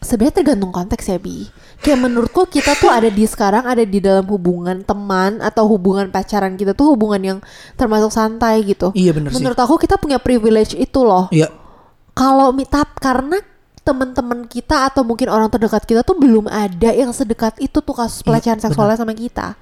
sebenarnya 0.00 0.34
tergantung 0.42 0.72
konteks 0.72 1.04
ya 1.06 1.18
bi. 1.20 1.46
Kayak 1.80 1.98
menurutku 2.04 2.44
kita 2.48 2.76
tuh 2.76 2.92
ada 2.92 3.08
di 3.08 3.24
sekarang 3.24 3.64
ada 3.64 3.84
di 3.84 3.98
dalam 4.04 4.24
hubungan 4.28 4.84
teman 4.84 5.40
atau 5.40 5.64
hubungan 5.64 6.12
pacaran 6.12 6.56
kita 6.56 6.76
tuh 6.76 6.92
hubungan 6.92 7.20
yang 7.20 7.38
termasuk 7.76 8.12
santai 8.12 8.64
gitu. 8.64 8.92
Iya 8.92 9.16
benar 9.16 9.32
sih. 9.32 9.40
Menurut 9.40 9.56
aku 9.60 9.80
kita 9.80 9.96
punya 9.96 10.20
privilege 10.20 10.76
itu 10.76 11.00
loh. 11.04 11.28
Iya. 11.32 11.48
Kalau 12.12 12.52
mitap 12.52 13.00
karena 13.00 13.40
teman-teman 13.90 14.46
kita 14.46 14.86
atau 14.86 15.02
mungkin 15.02 15.26
orang 15.26 15.50
terdekat 15.50 15.82
kita 15.82 16.06
tuh 16.06 16.14
belum 16.14 16.46
ada 16.46 16.94
yang 16.94 17.10
sedekat 17.10 17.58
itu 17.58 17.82
tuh 17.82 17.90
kasus 17.90 18.22
pelecehan 18.22 18.62
seksualnya 18.62 18.94
sama 18.94 19.10
kita. 19.10 19.58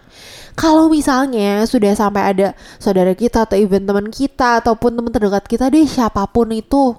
Kalau 0.52 0.92
misalnya 0.92 1.64
sudah 1.64 1.96
sampai 1.96 2.22
ada 2.36 2.46
saudara 2.76 3.16
kita 3.16 3.48
atau 3.48 3.56
even 3.56 3.88
teman 3.88 4.12
kita 4.12 4.60
ataupun 4.60 4.92
teman 4.92 5.08
terdekat 5.08 5.48
kita 5.48 5.72
deh 5.72 5.88
siapa 5.88 6.28
pun 6.28 6.52
itu 6.52 6.92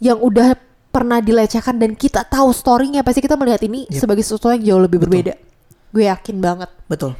yang 0.00 0.16
udah 0.16 0.56
pernah 0.88 1.20
dilecehkan 1.20 1.76
dan 1.76 1.92
kita 1.94 2.24
tahu 2.24 2.50
storynya 2.50 3.04
pasti 3.04 3.20
kita 3.20 3.36
melihat 3.36 3.60
ini 3.62 3.86
Yep. 3.92 4.00
sebagai 4.00 4.24
sesuatu 4.24 4.50
yang 4.56 4.64
jauh 4.64 4.82
lebih 4.82 4.98
berbeda. 5.04 5.36
Gue 5.90 6.06
yakin 6.08 6.40
banget, 6.40 6.70
Betul. 6.88 7.14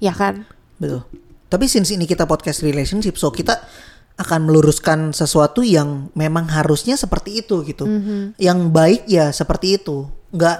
ya 0.00 0.14
kan? 0.14 0.46
Betul. 0.78 1.04
Tapi 1.46 1.68
since 1.68 1.92
ini 1.92 2.08
kita 2.08 2.24
podcast 2.24 2.64
relationship, 2.64 3.20
so 3.20 3.28
kita 3.28 3.60
akan 4.16 4.40
meluruskan 4.44 5.10
sesuatu 5.10 5.64
yang 5.64 6.12
memang 6.12 6.46
harusnya 6.52 6.94
seperti 6.94 7.40
itu 7.40 7.64
gitu. 7.64 7.88
Mhm. 7.88 8.36
Yang 8.36 8.58
baik 8.70 9.02
ya 9.08 9.32
seperti 9.32 9.80
itu. 9.80 10.06
Nggak 10.30 10.58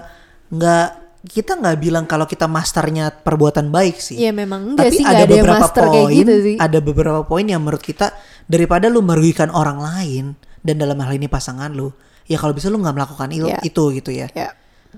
nggak 0.53 0.87
kita 1.23 1.55
nggak 1.55 1.79
bilang 1.79 2.05
kalau 2.11 2.27
kita 2.27 2.51
masternya 2.51 3.15
perbuatan 3.15 3.71
baik 3.71 4.03
sih. 4.03 4.19
Iya 4.19 4.35
memang 4.35 4.75
enggak 4.75 4.91
Tapi 4.91 4.97
sih 4.99 5.05
ada 5.07 5.23
ada 5.23 5.31
beberapa 5.31 5.67
poin, 5.71 5.93
kayak 5.95 6.09
gitu 6.19 6.35
sih. 6.43 6.57
ada 6.59 6.79
beberapa 6.83 7.21
poin 7.23 7.47
yang 7.47 7.61
menurut 7.63 7.85
kita 7.85 8.11
daripada 8.51 8.91
lu 8.91 9.01
merugikan 9.07 9.47
orang 9.55 9.79
lain 9.79 10.25
dan 10.67 10.83
dalam 10.83 10.99
hal 10.99 11.15
ini 11.15 11.31
pasangan 11.31 11.71
lu, 11.71 11.95
ya 12.27 12.43
kalau 12.43 12.51
bisa 12.51 12.67
lu 12.67 12.83
nggak 12.83 12.97
melakukan 12.99 13.29
Iya. 13.31 13.63
itu 13.63 13.83
gitu 13.95 14.11
ya. 14.11 14.27
Ya. 14.35 14.51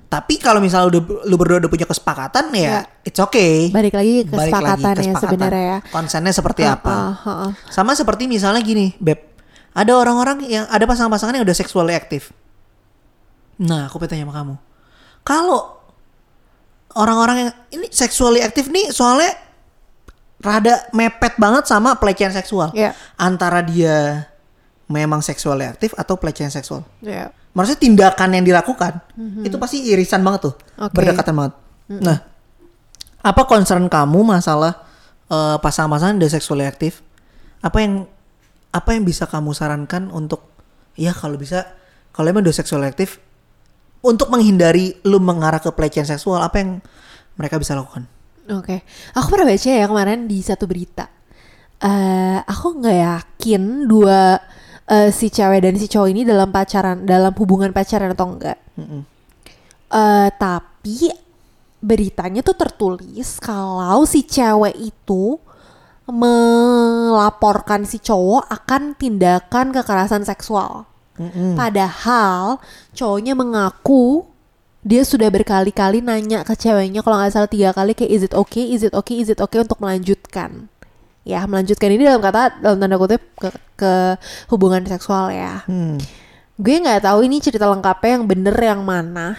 Tapi 0.05 0.39
kalau 0.39 0.63
misalnya 0.63 0.95
udah 0.95 1.01
lu 1.27 1.35
berdua 1.35 1.59
udah 1.59 1.71
punya 1.71 1.87
kesepakatan 1.87 2.55
ya, 2.55 2.63
Ya. 2.63 2.81
it's 3.03 3.19
okay. 3.19 3.73
Balik 3.75 3.99
lagi 3.99 4.23
ke 4.23 4.31
Balik 4.31 4.53
lagi 4.53 4.63
kesepakatan 4.63 4.79
ya 4.79 4.95
kesepakatan. 4.95 5.23
sebenarnya 5.27 5.65
ya. 5.67 5.79
Konsennya 5.91 6.33
seperti 6.33 6.63
apa? 6.63 6.93
Ah, 6.95 7.15
ah, 7.19 7.31
ah. 7.49 7.51
Sama 7.67 7.99
seperti 7.99 8.31
misalnya 8.31 8.63
gini, 8.63 8.95
Beb. 9.03 9.19
Ada 9.75 9.91
orang-orang 9.91 10.47
yang 10.47 10.71
ada 10.71 10.87
pasangan-pasangan 10.87 11.35
yang 11.35 11.43
udah 11.43 11.57
seksually 11.57 11.99
aktif. 11.99 12.31
Nah, 13.59 13.91
aku 13.91 13.99
pengen 13.99 14.23
tanya 14.23 14.25
sama 14.31 14.35
kamu. 14.39 14.55
Kalau 15.27 15.61
orang-orang 16.95 17.37
yang 17.43 17.51
ini 17.75 17.87
seksually 17.91 18.39
aktif 18.39 18.71
nih 18.71 18.95
soalnya 18.95 19.35
rada 20.39 20.87
mepet 20.95 21.35
banget 21.43 21.67
sama 21.67 21.99
pelecehan 21.99 22.31
seksual. 22.31 22.71
Iya. 22.71 22.95
Antara 23.19 23.67
dia 23.67 24.29
memang 24.87 25.25
seksually 25.25 25.67
aktif 25.67 25.91
atau 25.99 26.15
pelecehan 26.15 26.55
seksual. 26.55 26.87
Ya. 27.03 27.35
Maksudnya 27.55 27.81
tindakan 27.81 28.35
yang 28.35 28.45
dilakukan 28.45 28.99
itu 29.47 29.57
pasti 29.63 29.87
irisan 29.87 30.27
banget 30.27 30.51
tuh, 30.51 30.55
Oke. 30.75 30.91
berdekatan 30.91 31.35
banget. 31.39 31.55
Nah, 32.03 32.19
apa 33.23 33.43
concern 33.47 33.87
kamu 33.87 34.27
masalah 34.27 34.83
eh, 35.31 35.57
pasangan-pasangan 35.63 36.19
udah 36.19 36.31
seksually 36.35 36.67
aktif? 36.67 37.01
Apa 37.63 37.81
yang 37.81 38.11
apa 38.75 38.91
yang 38.91 39.07
bisa 39.07 39.31
kamu 39.31 39.55
sarankan 39.55 40.11
untuk 40.11 40.51
ya 40.99 41.15
kalau 41.15 41.39
bisa 41.39 41.63
kalau 42.11 42.27
emang 42.27 42.43
udah 42.43 42.55
seksually 42.55 42.91
aktif 42.91 43.23
untuk 44.03 44.29
menghindari 44.35 44.99
lu 45.07 45.23
mengarah 45.23 45.63
ke 45.63 45.71
pelecehan 45.71 46.05
seksual 46.05 46.43
apa 46.43 46.59
yang 46.59 46.71
mereka 47.39 47.57
bisa 47.57 47.79
lakukan? 47.79 48.11
Oke, 48.51 48.85
aku 49.17 49.27
pernah 49.33 49.49
baca 49.49 49.71
ya 49.71 49.87
kemarin 49.89 50.27
di 50.29 50.39
satu 50.45 50.69
berita. 50.69 51.09
Eh, 51.81 52.39
aku 52.45 52.83
nggak 52.83 52.99
yakin 52.99 53.89
dua 53.89 54.37
eh, 54.88 55.11
si 55.12 55.33
cewek 55.33 55.64
dan 55.64 55.75
si 55.76 55.87
cowok 55.88 56.09
ini 56.11 56.23
dalam 56.25 56.49
pacaran, 56.53 57.05
dalam 57.05 57.33
hubungan 57.37 57.71
pacaran 57.73 58.12
atau 58.12 58.26
enggak. 58.29 58.59
Eh, 59.95 60.29
tapi 60.35 61.12
beritanya 61.85 62.41
tuh 62.41 62.57
tertulis 62.57 63.37
kalau 63.38 64.09
si 64.09 64.25
cewek 64.25 64.75
itu 64.81 65.37
melaporkan 66.09 67.85
si 67.88 68.00
cowok 68.00 68.49
akan 68.49 68.97
tindakan 68.97 69.73
kekerasan 69.73 70.25
seksual. 70.25 70.88
Padahal 71.55 72.59
cowoknya 72.91 73.38
mengaku 73.38 74.26
dia 74.85 75.00
sudah 75.00 75.33
berkali-kali 75.33 76.05
nanya 76.05 76.45
ke 76.45 76.53
ceweknya 76.53 77.00
kalau 77.00 77.17
nggak 77.17 77.33
salah 77.33 77.49
tiga 77.49 77.73
kali 77.73 77.97
kayak 77.97 78.12
is 78.12 78.23
it 78.26 78.35
okay, 78.37 78.69
is 78.69 78.85
it 78.85 78.93
okay, 78.93 79.17
is 79.17 79.33
it 79.33 79.41
okay 79.41 79.62
untuk 79.62 79.81
melanjutkan. 79.81 80.69
Ya 81.25 81.40
melanjutkan 81.49 81.88
ini 81.88 82.04
dalam 82.04 82.21
kata 82.21 82.61
dalam 82.61 82.76
tanda 82.76 83.00
kutip 83.00 83.25
ke, 83.40 83.49
ke 83.81 83.93
hubungan 84.52 84.85
seksual 84.85 85.33
ya. 85.33 85.64
Hmm. 85.64 85.97
Gue 86.61 86.78
nggak 86.78 87.09
tahu 87.09 87.25
ini 87.25 87.40
cerita 87.40 87.64
lengkapnya 87.64 88.21
yang 88.21 88.25
bener 88.28 88.57
yang 88.57 88.85
mana. 88.85 89.35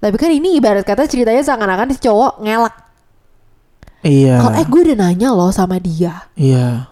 Tapi 0.00 0.16
kan 0.16 0.30
ini 0.32 0.56
ibarat 0.56 0.86
kata 0.86 1.04
ceritanya 1.10 1.42
seakan-akan 1.44 1.92
si 1.92 2.00
cowok 2.00 2.40
ngelak. 2.40 2.74
Iya. 4.00 4.40
Kalau 4.40 4.52
eh 4.56 4.66
gue 4.70 4.80
udah 4.88 4.96
nanya 4.96 5.28
loh 5.34 5.52
sama 5.52 5.76
dia. 5.76 6.24
Iya. 6.38 6.88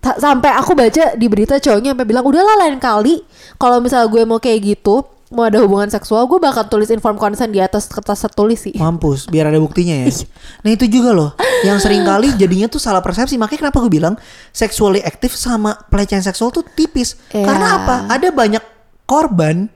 Ta- 0.00 0.16
sampai 0.18 0.50
aku 0.56 0.72
baca 0.72 1.14
di 1.14 1.26
berita 1.28 1.60
cowoknya 1.60 1.92
sampai 1.92 2.08
bilang 2.08 2.24
udahlah 2.24 2.56
lain 2.66 2.80
kali 2.80 3.20
kalau 3.60 3.84
misalnya 3.84 4.08
gue 4.08 4.22
mau 4.24 4.40
kayak 4.40 4.64
gitu 4.64 5.04
mau 5.30 5.46
ada 5.46 5.62
hubungan 5.62 5.86
seksual 5.86 6.26
gue 6.26 6.42
bakal 6.42 6.66
tulis 6.66 6.90
inform 6.90 7.14
consent 7.14 7.54
di 7.54 7.62
atas 7.62 7.86
kertas 7.86 8.18
tertulis 8.18 8.66
sih 8.66 8.74
Mampus, 8.74 9.30
biar 9.30 9.46
ada 9.46 9.62
buktinya 9.62 10.02
ya. 10.02 10.10
Nah 10.66 10.70
itu 10.74 10.90
juga 10.90 11.14
loh, 11.14 11.30
yang 11.62 11.78
sering 11.78 12.02
kali 12.02 12.34
jadinya 12.34 12.66
tuh 12.66 12.82
salah 12.82 13.00
persepsi. 13.00 13.38
Makanya 13.38 13.68
kenapa 13.68 13.78
gue 13.86 13.92
bilang 13.92 14.14
sexually 14.50 15.00
aktif 15.00 15.38
sama 15.38 15.78
pelecehan 15.88 16.20
seksual 16.20 16.50
tuh 16.50 16.66
tipis. 16.74 17.14
Iya. 17.30 17.46
Karena 17.46 17.66
apa? 17.80 17.94
Ada 18.10 18.28
banyak 18.34 18.64
korban 19.06 19.70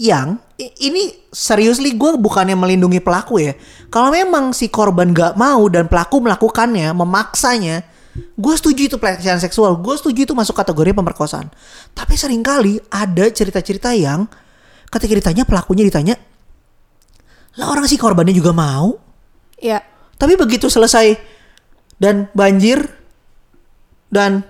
yang 0.00 0.40
ini 0.58 1.28
seriously 1.28 1.92
gue 1.92 2.16
bukannya 2.16 2.56
melindungi 2.56 3.04
pelaku 3.04 3.40
ya. 3.40 3.52
Kalau 3.92 4.08
memang 4.08 4.56
si 4.56 4.72
korban 4.72 5.12
gak 5.12 5.36
mau 5.36 5.68
dan 5.68 5.88
pelaku 5.88 6.24
melakukannya, 6.24 6.92
memaksanya, 6.96 7.84
gue 8.16 8.54
setuju 8.56 8.88
itu 8.88 8.96
pelecehan 8.96 9.40
seksual. 9.40 9.76
Gue 9.80 10.00
setuju 10.00 10.24
itu 10.24 10.34
masuk 10.36 10.56
kategori 10.56 10.96
pemerkosaan. 10.96 11.52
Tapi 11.92 12.14
sering 12.16 12.40
kali 12.40 12.80
ada 12.88 13.28
cerita-cerita 13.28 13.92
yang 13.92 14.24
ketika 14.90 15.12
ditanya 15.14 15.42
pelakunya 15.46 15.86
ditanya, 15.86 16.14
lah 17.58 17.66
orang 17.70 17.86
si 17.86 17.96
korbannya 17.98 18.34
juga 18.34 18.50
mau. 18.50 18.98
Iya. 19.58 19.82
Tapi 20.20 20.36
begitu 20.36 20.68
selesai 20.68 21.16
dan 21.96 22.28
banjir 22.36 22.84
dan 24.12 24.44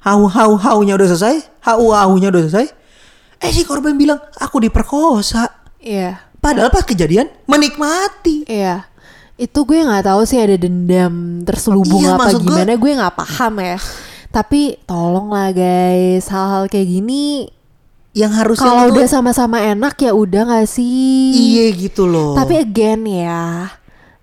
hau 0.00 0.24
hau 0.30 0.56
haunya 0.56 0.96
udah 0.96 1.08
selesai, 1.12 1.36
hau 1.68 1.92
haunya 1.92 2.32
udah 2.32 2.42
selesai, 2.48 2.66
eh 3.42 3.52
si 3.52 3.66
korban 3.66 3.98
bilang 3.98 4.18
aku 4.40 4.62
diperkosa. 4.64 5.50
Iya. 5.82 6.30
Padahal 6.40 6.72
pas 6.72 6.86
kejadian 6.86 7.28
menikmati. 7.44 8.48
Iya. 8.48 8.88
Itu 9.36 9.64
gue 9.64 9.80
nggak 9.80 10.04
tahu 10.08 10.24
sih 10.24 10.40
ada 10.40 10.56
dendam 10.56 11.44
terselubung 11.44 12.04
Iya, 12.04 12.16
apa 12.16 12.32
gimana 12.36 12.72
gue 12.76 12.92
nggak 12.96 13.16
paham 13.16 13.54
ya. 13.60 13.76
Tapi 14.30 14.78
tolonglah 14.84 15.52
guys, 15.52 16.28
hal-hal 16.28 16.68
kayak 16.70 16.88
gini 16.88 17.50
Yang 18.10 18.32
harusnya 18.42 18.66
kalau 18.66 18.84
udah 18.90 19.06
sama-sama 19.06 19.62
enak 19.62 19.94
ya 20.02 20.10
udah 20.10 20.42
nggak 20.50 20.66
sih? 20.66 21.30
iya 21.30 21.70
gitu 21.70 22.10
loh. 22.10 22.34
Tapi 22.34 22.58
again 22.58 23.06
ya, 23.06 23.70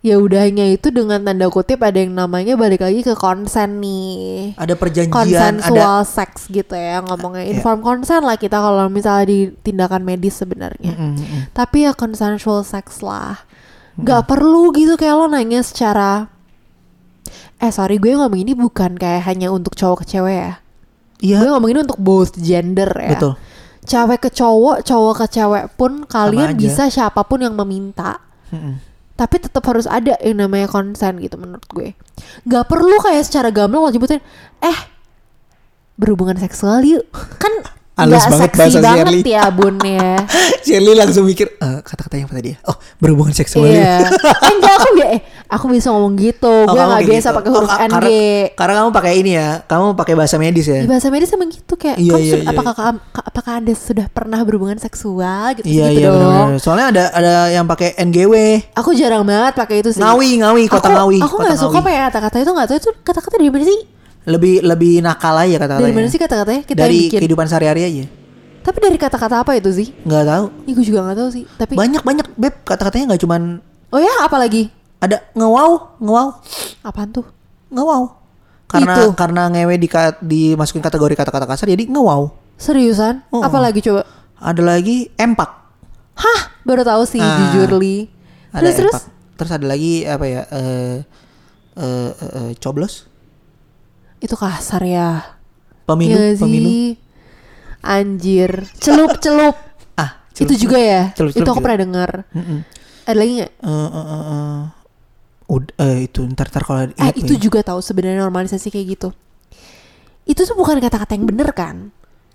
ya 0.03 0.15
udahnya 0.19 0.67
itu 0.67 0.91
dengan 0.91 1.23
tanda 1.23 1.47
kutip 1.47 1.79
ada 1.79 1.95
yang 1.95 2.11
namanya 2.11 2.59
balik 2.59 2.83
lagi 2.83 2.99
ke 2.99 3.15
konsen 3.15 3.79
nih. 3.79 4.59
ada 4.59 4.75
perjanjian, 4.75 5.15
Konsensual 5.15 6.03
ada 6.03 6.03
seks 6.03 6.51
gitu 6.51 6.75
ya 6.75 6.99
ngomongnya 6.99 7.47
Iya. 7.47 7.59
inform 7.59 7.79
consent 7.79 8.27
lah 8.27 8.35
kita 8.35 8.59
kalau 8.59 8.91
misalnya 8.91 9.25
di 9.31 9.39
tindakan 9.63 10.03
medis 10.03 10.35
sebenarnya. 10.35 10.91
Mm, 10.91 11.07
mm, 11.15 11.23
mm. 11.23 11.41
Tapi 11.55 11.87
ya 11.87 11.95
consensual 11.95 12.67
sex 12.67 12.99
lah. 12.99 13.39
Gak 13.97 14.29
perlu 14.29 14.69
gitu 14.77 14.93
kayak 14.93 15.15
lo 15.15 15.25
nanya 15.25 15.63
secara 15.65 16.29
Eh 17.57 17.73
sorry 17.73 17.97
gue 17.97 18.13
ngomong 18.13 18.37
ini 18.37 18.53
bukan 18.53 18.93
kayak 18.93 19.25
hanya 19.25 19.49
untuk 19.49 19.73
cowok 19.73 20.05
ke 20.05 20.13
cewek 20.13 20.37
ya 20.37 20.53
Iya, 21.17 21.35
Gue 21.41 21.49
ngomong 21.49 21.69
ini 21.73 21.79
untuk 21.81 21.97
both 21.97 22.37
gender 22.37 22.85
ya 22.93 23.17
betul. 23.17 23.33
Cewek 23.87 24.19
ke 24.19 24.29
cowok, 24.29 24.83
cowok 24.83 25.13
ke 25.23 25.25
cewek 25.31 25.65
pun 25.73 26.03
Kalian 26.03 26.51
aja. 26.51 26.59
bisa 26.59 26.83
siapa 26.91 27.23
pun 27.23 27.39
yang 27.39 27.55
meminta 27.55 28.19
Mm-mm. 28.51 28.83
Tapi 29.15 29.39
tetap 29.39 29.63
harus 29.65 29.87
ada 29.87 30.13
yang 30.19 30.43
namanya 30.43 30.67
konsen 30.67 31.17
gitu 31.17 31.39
menurut 31.39 31.63
gue 31.71 31.95
Gak 32.43 32.67
perlu 32.67 32.99
kayak 32.99 33.23
secara 33.23 33.47
gamblang 33.49 33.81
lo 33.81 33.89
nyebutin 33.89 34.19
Eh 34.59 34.77
berhubungan 35.95 36.35
seksual 36.35 36.83
yuk 36.83 37.07
Kan 37.39 37.49
Halus 37.97 38.13
gak 38.15 38.29
banget 38.29 38.41
seksi 38.47 38.59
bahasa 38.59 38.79
banget 38.79 39.05
Shirley. 39.07 39.21
ya 39.27 39.43
bun 39.49 39.75
ya 39.79 40.11
Shirley 40.65 40.93
langsung 40.93 41.23
mikir 41.23 41.47
eh, 41.51 41.79
kata-kata 41.81 42.13
yang 42.15 42.27
apa 42.27 42.35
tadi 42.35 42.49
ya? 42.51 42.57
Oh, 42.63 42.77
berhubungan 42.97 43.33
seksual. 43.33 43.65
Iya. 43.65 44.05
Eh, 44.37 44.51
enggak 44.51 44.73
aku 44.75 44.89
bi- 44.93 45.09
eh 45.09 45.19
aku 45.47 45.65
bisa 45.67 45.89
ngomong 45.89 46.13
gitu. 46.15 46.45
Oh, 46.45 46.67
gue 46.67 46.77
nggak 46.77 46.99
kayak 46.99 47.09
biasa 47.09 47.27
gitu. 47.27 47.37
pakai 47.37 47.49
Oh, 47.49 47.55
huruf 47.55 47.69
ka- 47.69 47.79
NG. 47.79 47.89
Karena, 47.89 48.11
karena 48.53 48.73
kamu 48.75 48.89
pakai 48.91 49.13
ini 49.15 49.31
ya, 49.33 49.49
kamu 49.63 49.85
pakai 49.93 50.13
bahasa 50.13 50.35
medis 50.35 50.65
ya. 50.65 50.79
Di 50.79 50.87
bahasa 50.87 51.07
medis 51.07 51.29
emang 51.29 51.49
gitu 51.49 51.73
kayak 51.73 51.97
Iya, 51.97 52.11
kamu 52.11 52.19
iya, 52.19 52.31
sudah- 52.31 52.43
iya. 52.43 52.51
apakah 52.53 52.73
apakah 53.23 53.53
anda 53.55 53.73
sudah 53.73 54.05
pernah 54.07 54.39
berhubungan 54.41 54.77
seksual 54.77 55.55
gitu 55.55 55.65
Iya 55.65 55.85
gitu 55.89 55.99
iya 55.99 56.09
dong. 56.11 56.21
benar. 56.47 56.59
Soalnya 56.59 56.85
ada 56.89 57.03
ada 57.11 57.33
yang 57.49 57.65
pakai 57.65 57.95
NGW. 57.97 58.33
Aku 58.75 58.93
jarang 58.93 59.23
banget 59.23 59.53
pakai 59.55 59.75
itu 59.79 59.89
sih. 59.89 59.99
Ngawi, 59.99 60.29
ngawi, 60.37 60.63
kota 60.67 60.85
aku, 60.85 60.95
ngawi. 60.95 61.19
Aku 61.19 61.35
kota 61.35 61.43
nggak 61.47 61.59
suka 61.59 61.77
pakai 61.79 61.99
kata-kata 62.05 62.35
itu 62.37 62.51
nggak 62.51 62.67
tahu 62.67 62.77
itu 62.77 62.89
kata-kata 63.01 63.35
dari 63.35 63.49
mana 63.49 63.65
sih? 63.65 63.79
Lebih 64.27 64.59
lebih 64.61 64.99
nakal 64.99 65.39
aja 65.39 65.55
kata-katanya. 65.55 65.87
Dari 65.87 65.95
mana 65.95 66.07
sih 66.07 66.19
kata-katanya 66.19 66.61
kita 66.61 66.77
Dari 66.77 66.99
bikin? 67.07 67.19
kehidupan 67.23 67.45
sehari-hari 67.47 67.81
aja. 67.81 68.05
Tapi 68.59 68.77
dari 68.83 68.97
kata-kata 68.99 69.35
apa 69.39 69.55
itu 69.55 69.71
sih? 69.71 69.87
Nggak 70.03 70.23
tahu. 70.27 70.45
Ih, 70.67 70.73
gue 70.75 70.85
juga 70.85 70.99
nggak 71.01 71.17
tahu 71.17 71.29
sih. 71.31 71.43
Tapi 71.47 71.73
Banyak 71.73 72.03
banyak 72.03 72.27
beb 72.35 72.55
kata-katanya 72.61 73.15
nggak 73.15 73.21
cuman 73.23 73.41
oh 73.87 73.99
ya 73.99 74.13
apa 74.21 74.35
lagi? 74.35 74.67
ada 74.97 75.21
ngewaw, 75.31 76.01
ngewaw, 76.01 76.27
Apaan 76.81 77.13
tuh? 77.13 77.23
ngewaw. 77.69 78.17
Karena 78.67 78.93
Itu. 78.97 79.15
karena 79.15 79.47
ngewe 79.47 79.77
di 79.77 79.87
dimasukin 80.19 80.81
kategori 80.81 81.13
kata-kata 81.15 81.47
kasar 81.47 81.69
jadi 81.69 81.87
ngewaw. 81.87 82.27
Seriusan? 82.57 83.23
Oh. 83.29 83.39
Apa 83.39 83.61
lagi 83.61 83.79
coba? 83.79 84.03
Ada 84.35 84.59
lagi 84.59 85.07
empak. 85.15 85.47
Hah, 86.17 86.39
baru 86.65 86.81
tahu 86.81 87.05
sih 87.05 87.21
Ah. 87.21 87.53
jujur 87.53 87.77
li. 87.77 88.09
Ada 88.49 88.59
Terus 88.59 88.75
terus 88.75 88.91
empak. 88.91 89.03
Terus 89.37 89.51
ada 89.53 89.65
lagi 89.69 89.93
apa 90.03 90.25
ya? 90.25 90.41
Eh 90.49 90.95
eh 91.77 92.11
eh, 92.11 92.11
eh, 92.11 92.51
coblos. 92.57 93.05
Itu 94.19 94.33
kasar 94.33 94.81
ya. 94.81 95.37
Pemilu, 95.85 96.13
Iya 96.13 96.35
pemilu. 96.35 96.71
Anjir, 97.79 98.51
celup 98.77 99.17
celup. 99.19 99.55
Ah, 99.97 100.21
itu 100.37 100.53
juga 100.53 100.77
ya. 100.77 101.03
Celup-celup 101.17 101.41
itu 101.41 101.49
aku 101.49 101.57
juga. 101.57 101.65
pernah 101.65 101.79
dengar. 101.81 102.11
Ada 103.03 103.17
lagi 103.17 103.31
nggak? 103.41 103.51
Eh, 105.79 105.97
itu 106.05 106.19
ntar 106.35 106.51
ntar 106.51 106.61
kalau 106.61 106.85
Eh 106.85 106.91
ingat 106.91 107.15
itu 107.15 107.33
nih. 107.33 107.41
juga 107.41 107.59
tahu 107.63 107.79
sebenarnya 107.79 108.19
normalisasi 108.21 108.67
kayak 108.67 108.85
gitu. 108.93 109.09
Itu 110.27 110.43
tuh 110.43 110.53
bukan 110.53 110.77
kata-kata 110.77 111.15
yang 111.15 111.25
bener 111.25 111.49
kan? 111.55 111.89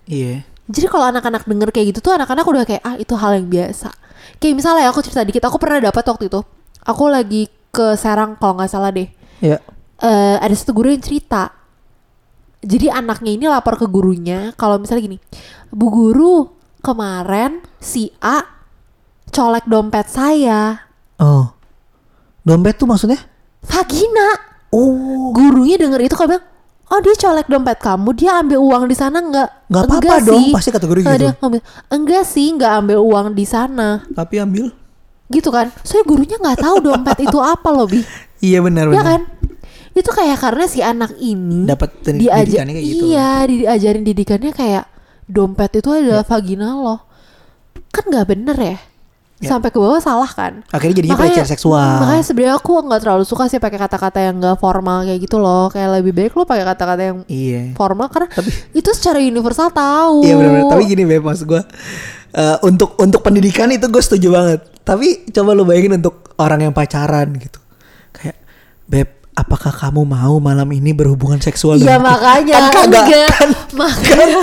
Iya. 0.09 0.41
Jadi 0.65 0.87
kalau 0.89 1.07
anak-anak 1.07 1.45
denger 1.45 1.69
kayak 1.69 1.87
gitu 1.93 1.99
tuh 2.01 2.13
anak-anak 2.17 2.43
udah 2.43 2.63
kayak 2.65 2.81
ah 2.81 2.95
itu 2.97 3.13
hal 3.13 3.37
yang 3.37 3.47
biasa. 3.47 3.93
Kayak 4.41 4.53
misalnya 4.57 4.89
aku 4.89 4.99
cerita 4.99 5.21
dikit, 5.21 5.43
aku 5.45 5.55
pernah 5.55 5.79
dapat 5.79 6.03
waktu 6.03 6.25
itu. 6.27 6.41
Aku 6.83 7.07
lagi 7.07 7.47
ke 7.69 7.93
Serang 7.95 8.35
kalau 8.35 8.57
nggak 8.57 8.71
salah 8.71 8.89
deh. 8.89 9.07
Ya. 9.39 9.61
eh 10.01 10.35
ada 10.35 10.51
satu 10.51 10.73
guru 10.73 10.89
yang 10.89 10.99
cerita. 10.99 11.53
Jadi 12.63 12.87
anaknya 12.87 13.31
ini 13.31 13.45
lapor 13.45 13.75
ke 13.75 13.85
gurunya 13.85 14.55
kalau 14.55 14.77
misalnya 14.77 15.03
gini, 15.05 15.17
Bu 15.67 15.87
Guru 15.87 16.47
kemarin 16.79 17.59
si 17.77 18.07
A 18.17 18.39
colek 19.27 19.65
dompet 19.65 20.07
saya, 20.07 20.79
Oh. 21.15 21.51
Dompet 22.41 22.75
tuh 22.75 22.85
maksudnya? 22.85 23.19
vagina. 23.61 24.35
Oh. 24.69 25.31
Gurunya 25.31 25.75
denger 25.77 26.01
itu 26.01 26.13
kalau 26.13 26.29
bilang, 26.29 26.45
oh 26.85 26.99
dia 26.99 27.15
colek 27.15 27.47
dompet 27.47 27.77
kamu, 27.77 28.09
dia 28.11 28.31
ambil 28.37 28.59
uang 28.59 28.83
di 28.85 28.93
sana 28.93 29.17
nggak? 29.17 29.49
Nggak 29.67 29.83
apa-apa 29.83 29.99
Enggak 30.01 30.19
dong, 30.25 30.41
sih." 30.41 30.51
pasti 30.51 30.69
kategori 30.69 30.99
Kalau 31.01 31.13
gitu. 31.13 31.23
dia 31.23 31.31
ngomong, 31.37 31.63
enggak 31.89 32.23
sih, 32.25 32.47
nggak 32.49 32.71
ambil 32.77 32.99
uang 33.01 33.27
di 33.31 33.45
sana, 33.45 34.03
Tapi 34.09 34.35
ambil. 34.37 34.65
gitu 35.29 35.49
kan? 35.49 35.71
Soalnya 35.81 36.05
gurunya 36.05 36.37
nggak 36.37 36.59
tahu 36.59 36.77
dompet 36.79 37.17
itu 37.21 37.37
apa 37.37 37.69
loh, 37.69 37.87
bi, 37.87 38.03
Iya 38.43 38.59
benar 38.59 38.85
ya 38.85 38.91
benar. 38.93 39.05
kan? 39.07 39.21
Itu 39.93 40.09
kayak 40.09 40.37
karena 40.37 40.65
si 40.65 40.79
anak 40.79 41.13
ini 41.15 41.63
Dapat 41.63 41.89
diajar 42.03 42.65
didikannya 42.65 42.73
kayak 42.73 42.85
gitu. 42.87 43.03
iya 43.07 43.31
diajarin 43.43 44.03
didikannya 44.03 44.51
kayak 44.51 44.85
dompet 45.23 45.71
itu 45.75 45.89
adalah 45.89 46.21
vagina 46.21 46.73
loh 46.73 46.99
kan 47.87 48.03
nggak 48.03 48.27
bener 48.27 48.57
ya 48.57 48.77
Ya. 49.35 49.49
sampai 49.49 49.69
ke 49.69 49.77
bawah 49.77 49.99
salah 49.99 50.29
kan 50.29 50.63
Akhirnya 50.69 50.95
jadinya 50.97 51.19
pelecehan 51.19 51.43
seksual. 51.45 51.99
makanya 51.99 52.23
sebenarnya 52.23 52.55
aku 52.55 52.79
nggak 52.79 53.01
terlalu 53.01 53.23
suka 53.23 53.45
sih 53.45 53.59
pakai 53.59 53.75
kata-kata 53.77 54.23
yang 54.23 54.39
nggak 54.39 54.55
formal 54.55 55.03
kayak 55.03 55.19
gitu 55.19 55.35
loh 55.35 55.67
kayak 55.67 55.99
lebih 55.99 56.15
baik 56.15 56.31
lo 56.31 56.43
pakai 56.43 56.63
kata-kata 56.63 57.01
yang 57.03 57.17
Iya. 57.27 57.61
formal 57.73 58.07
karena 58.07 58.31
itu 58.71 58.87
secara 58.89 59.19
universal 59.19 59.67
tahu 59.69 60.23
Iya 60.23 60.39
benar. 60.39 60.63
Tapi 60.69 60.83
gini 60.85 61.03
beb, 61.03 61.21
maksud 61.21 61.43
gue 61.45 61.59
eh, 62.31 62.57
untuk 62.63 62.95
untuk 62.95 63.19
pendidikan 63.19 63.67
itu 63.67 63.83
gue 63.83 63.99
setuju 63.99 64.31
banget. 64.31 64.59
Tapi 64.79 65.27
coba 65.29 65.51
lu 65.51 65.63
bayangin 65.63 65.99
untuk 65.99 66.31
orang 66.35 66.59
yang 66.61 66.71
pacaran 66.71 67.27
gitu, 67.35 67.59
kayak 68.11 68.39
beb, 68.85 69.22
apakah 69.33 69.73
kamu 69.73 70.05
mau 70.05 70.37
malam 70.37 70.69
ini 70.73 70.93
berhubungan 70.93 71.41
seksual? 71.41 71.81
Iya 71.81 71.97
denganku?" 71.97 72.05
makanya 72.09 72.53
kan 72.53 72.71
kagak 72.73 73.05
kan, 73.29 73.49
makanya 73.73 74.41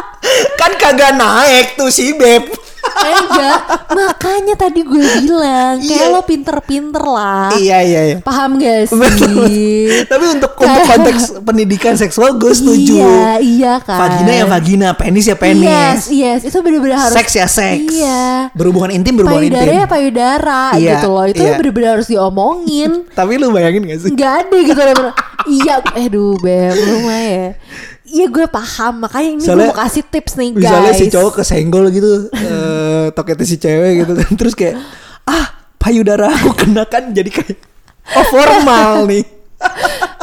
kan 0.60 0.72
kagak 0.76 1.12
naik 1.16 1.66
tuh 1.76 1.90
si 1.90 2.12
beb. 2.16 2.46
Enggak 3.06 3.58
makanya 3.88 4.54
tadi 4.56 4.80
gue 4.82 5.02
bilang 5.20 5.76
kayak 5.78 6.06
Iya. 6.06 6.12
lo 6.12 6.20
pinter-pinter 6.22 7.02
lah 7.02 7.48
iya 7.56 7.78
iya 7.80 8.00
iya. 8.12 8.16
paham 8.20 8.58
gak 8.58 8.90
sih 8.90 8.96
Betul. 8.96 9.48
Tapi 10.06 10.24
untuk 10.32 10.52
untuk 10.56 10.82
konteks 10.86 11.22
pendidikan 11.42 11.94
seksual 11.94 12.36
gue 12.36 12.52
setuju. 12.52 12.96
Iya, 12.98 13.28
iya 13.38 13.72
kan. 13.78 13.98
Vagina 13.98 14.32
ya 14.32 14.44
vagina, 14.46 14.88
penis 14.92 15.24
ya 15.26 15.36
penis. 15.36 15.66
Yes, 15.66 16.00
yes, 16.10 16.40
itu 16.46 16.58
benar-benar 16.60 17.08
harus 17.08 17.14
Seks 17.16 17.32
ya 17.34 17.46
seks. 17.46 17.86
Iya. 17.92 18.50
Berhubungan 18.52 18.90
intim 18.92 19.14
berhubungan 19.16 19.46
payudara 19.46 19.66
intim. 19.66 19.80
ya 19.80 19.86
payudara 19.86 20.62
Iya, 20.76 20.92
gitu 20.98 21.08
loh. 21.10 21.24
Itu 21.26 21.42
iya. 21.42 21.54
benar-benar 21.58 21.90
harus 21.98 22.08
diomongin. 22.08 22.90
Tapi 23.18 23.32
lu 23.38 23.50
bayangin 23.52 23.82
gak 23.86 23.98
sih? 24.02 24.10
Nggak 24.12 24.32
ada 24.46 24.56
gitu 24.62 24.80
Iya, 25.46 25.74
eh 25.94 26.06
beb, 26.10 26.42
ya. 26.42 27.54
Iya 28.06 28.26
gue 28.30 28.46
paham, 28.46 29.02
makanya 29.02 29.28
ini 29.34 29.42
gue 29.42 29.66
mau 29.66 29.74
kasih 29.74 30.06
tips 30.06 30.38
nih 30.38 30.54
guys. 30.54 30.62
Misalnya 30.62 30.92
si 30.94 31.06
cowok 31.10 31.32
kesenggol 31.42 31.90
gitu, 31.90 32.30
eh 32.30 33.10
toketnya 33.10 33.46
si 33.46 33.56
cewek 33.58 34.06
gitu 34.06 34.12
kan, 34.14 34.30
terus 34.40 34.54
kayak 34.54 34.78
ah 35.26 35.46
payudara 35.74 36.30
aku 36.30 36.54
kena 36.54 36.86
kan 36.86 37.10
jadi 37.10 37.26
kayak 37.30 37.58
oh 38.14 38.26
formal 38.30 39.02
nih. 39.10 39.26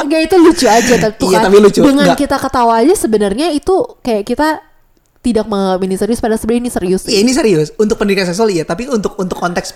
Enggak 0.00 0.20
itu 0.32 0.36
lucu 0.40 0.66
aja 0.68 0.94
tapi 1.08 1.28
Iya, 1.28 1.36
kan. 1.40 1.44
tapi 1.48 1.56
lucu. 1.60 1.80
Dengan 1.84 2.06
Nggak. 2.12 2.18
kita 2.24 2.36
ketawa 2.40 2.72
aja 2.80 2.94
sebenarnya 2.96 3.52
itu 3.52 3.74
kayak 4.00 4.24
kita 4.24 4.48
tidak 5.20 5.48
menganggap 5.48 5.80
ini 5.84 5.96
serius 5.96 6.20
padahal 6.20 6.40
sebenarnya 6.40 6.62
ini 6.64 6.72
serius. 6.72 7.02
Iya 7.04 7.20
ini 7.20 7.32
serius 7.32 7.68
untuk 7.76 7.96
pendidikan 7.96 8.24
seksual 8.24 8.48
iya, 8.48 8.64
tapi 8.64 8.88
untuk 8.88 9.16
untuk 9.16 9.36
konteks 9.36 9.72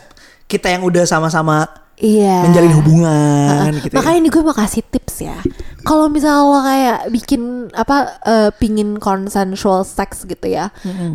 kita 0.49 0.73
yang 0.73 0.83
udah 0.83 1.05
sama-sama 1.05 1.69
Iya. 1.99 2.47
menjalin 2.47 2.73
hubungan 2.79 3.75
Heeh. 3.75 3.83
gitu. 3.83 3.95
Makanya 3.99 4.17
ya. 4.17 4.23
ini 4.23 4.29
gue 4.31 4.43
mau 4.43 4.55
kasih 4.55 4.87
tips 4.87 5.17
ya. 5.19 5.35
Kalau 5.83 6.07
misalnya 6.07 6.47
lo 6.47 6.61
kayak 6.63 6.99
bikin 7.11 7.43
apa 7.75 7.97
eh, 8.23 8.51
pingin 8.55 8.97
consensual 8.97 9.83
sex 9.83 10.23
gitu 10.23 10.47
ya, 10.47 10.71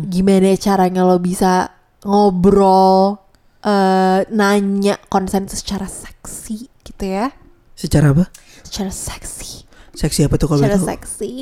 gimana 0.06 0.52
caranya 0.54 1.08
lo 1.08 1.16
bisa 1.16 1.72
ngobrol, 2.04 3.16
eh, 3.64 4.28
nanya 4.28 5.00
konsen 5.08 5.48
secara 5.48 5.88
seksi 5.88 6.68
gitu 6.84 7.04
ya, 7.08 7.32
Secara 7.74 8.12
apa? 8.12 8.28
secara 8.60 8.92
seksi, 8.92 9.64
Seksi 9.96 10.28
apa 10.28 10.36
tuh 10.36 10.52
kalau 10.52 10.60
secara 10.62 10.76
itu? 10.76 10.84
seksi. 10.84 11.32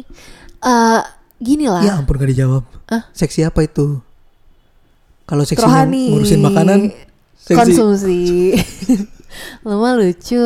Eh, 0.62 1.00
gini 1.42 1.66
lah. 1.66 1.82
Ya 1.82 1.98
ampun 1.98 2.14
gak 2.14 2.30
dijawab. 2.30 2.62
Hah? 2.86 3.10
Seksi 3.10 3.42
apa 3.42 3.66
itu? 3.66 3.98
Kalau 5.26 5.42
rohani 5.42 6.14
ngurusin 6.14 6.38
makanan, 6.38 6.78
seksi. 7.42 7.54
konsumsi 7.54 8.22
lu 9.66 9.76
mah 9.76 9.94
lucu 9.94 10.42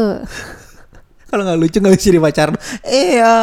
Kalau 1.26 1.42
nggak 1.42 1.58
lucu 1.58 1.76
nggak 1.76 1.92
bisa 1.92 2.06
jadi 2.06 2.20
pacar. 2.20 2.48
Iya. 2.82 3.34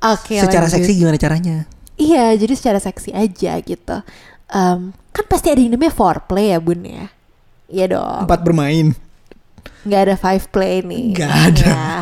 oke 0.00 0.34
Secara 0.36 0.64
lanjut. 0.64 0.74
seksi 0.78 0.92
gimana 0.94 1.16
caranya? 1.16 1.56
iya 1.94 2.32
jadi 2.32 2.54
secara 2.54 2.78
seksi 2.78 3.12
aja 3.12 3.58
gitu 3.58 3.96
Em, 4.48 4.80
kan 5.08 5.24
pasti 5.26 5.46
ada 5.46 5.58
yang 5.58 5.70
namanya 5.70 5.90
foreplay 5.90 6.50
ya 6.50 6.58
bun 6.58 6.80
ya 6.80 7.06
iya 7.66 7.86
dong 7.86 8.24
Empat 8.24 8.40
bermain. 8.40 8.96
nggak 9.80 10.00
ada 10.02 10.14
five 10.16 10.44
play 10.48 10.80
nih 10.80 11.12
Nggak 11.12 11.32
ada. 11.46 11.70
Ya. 11.70 11.98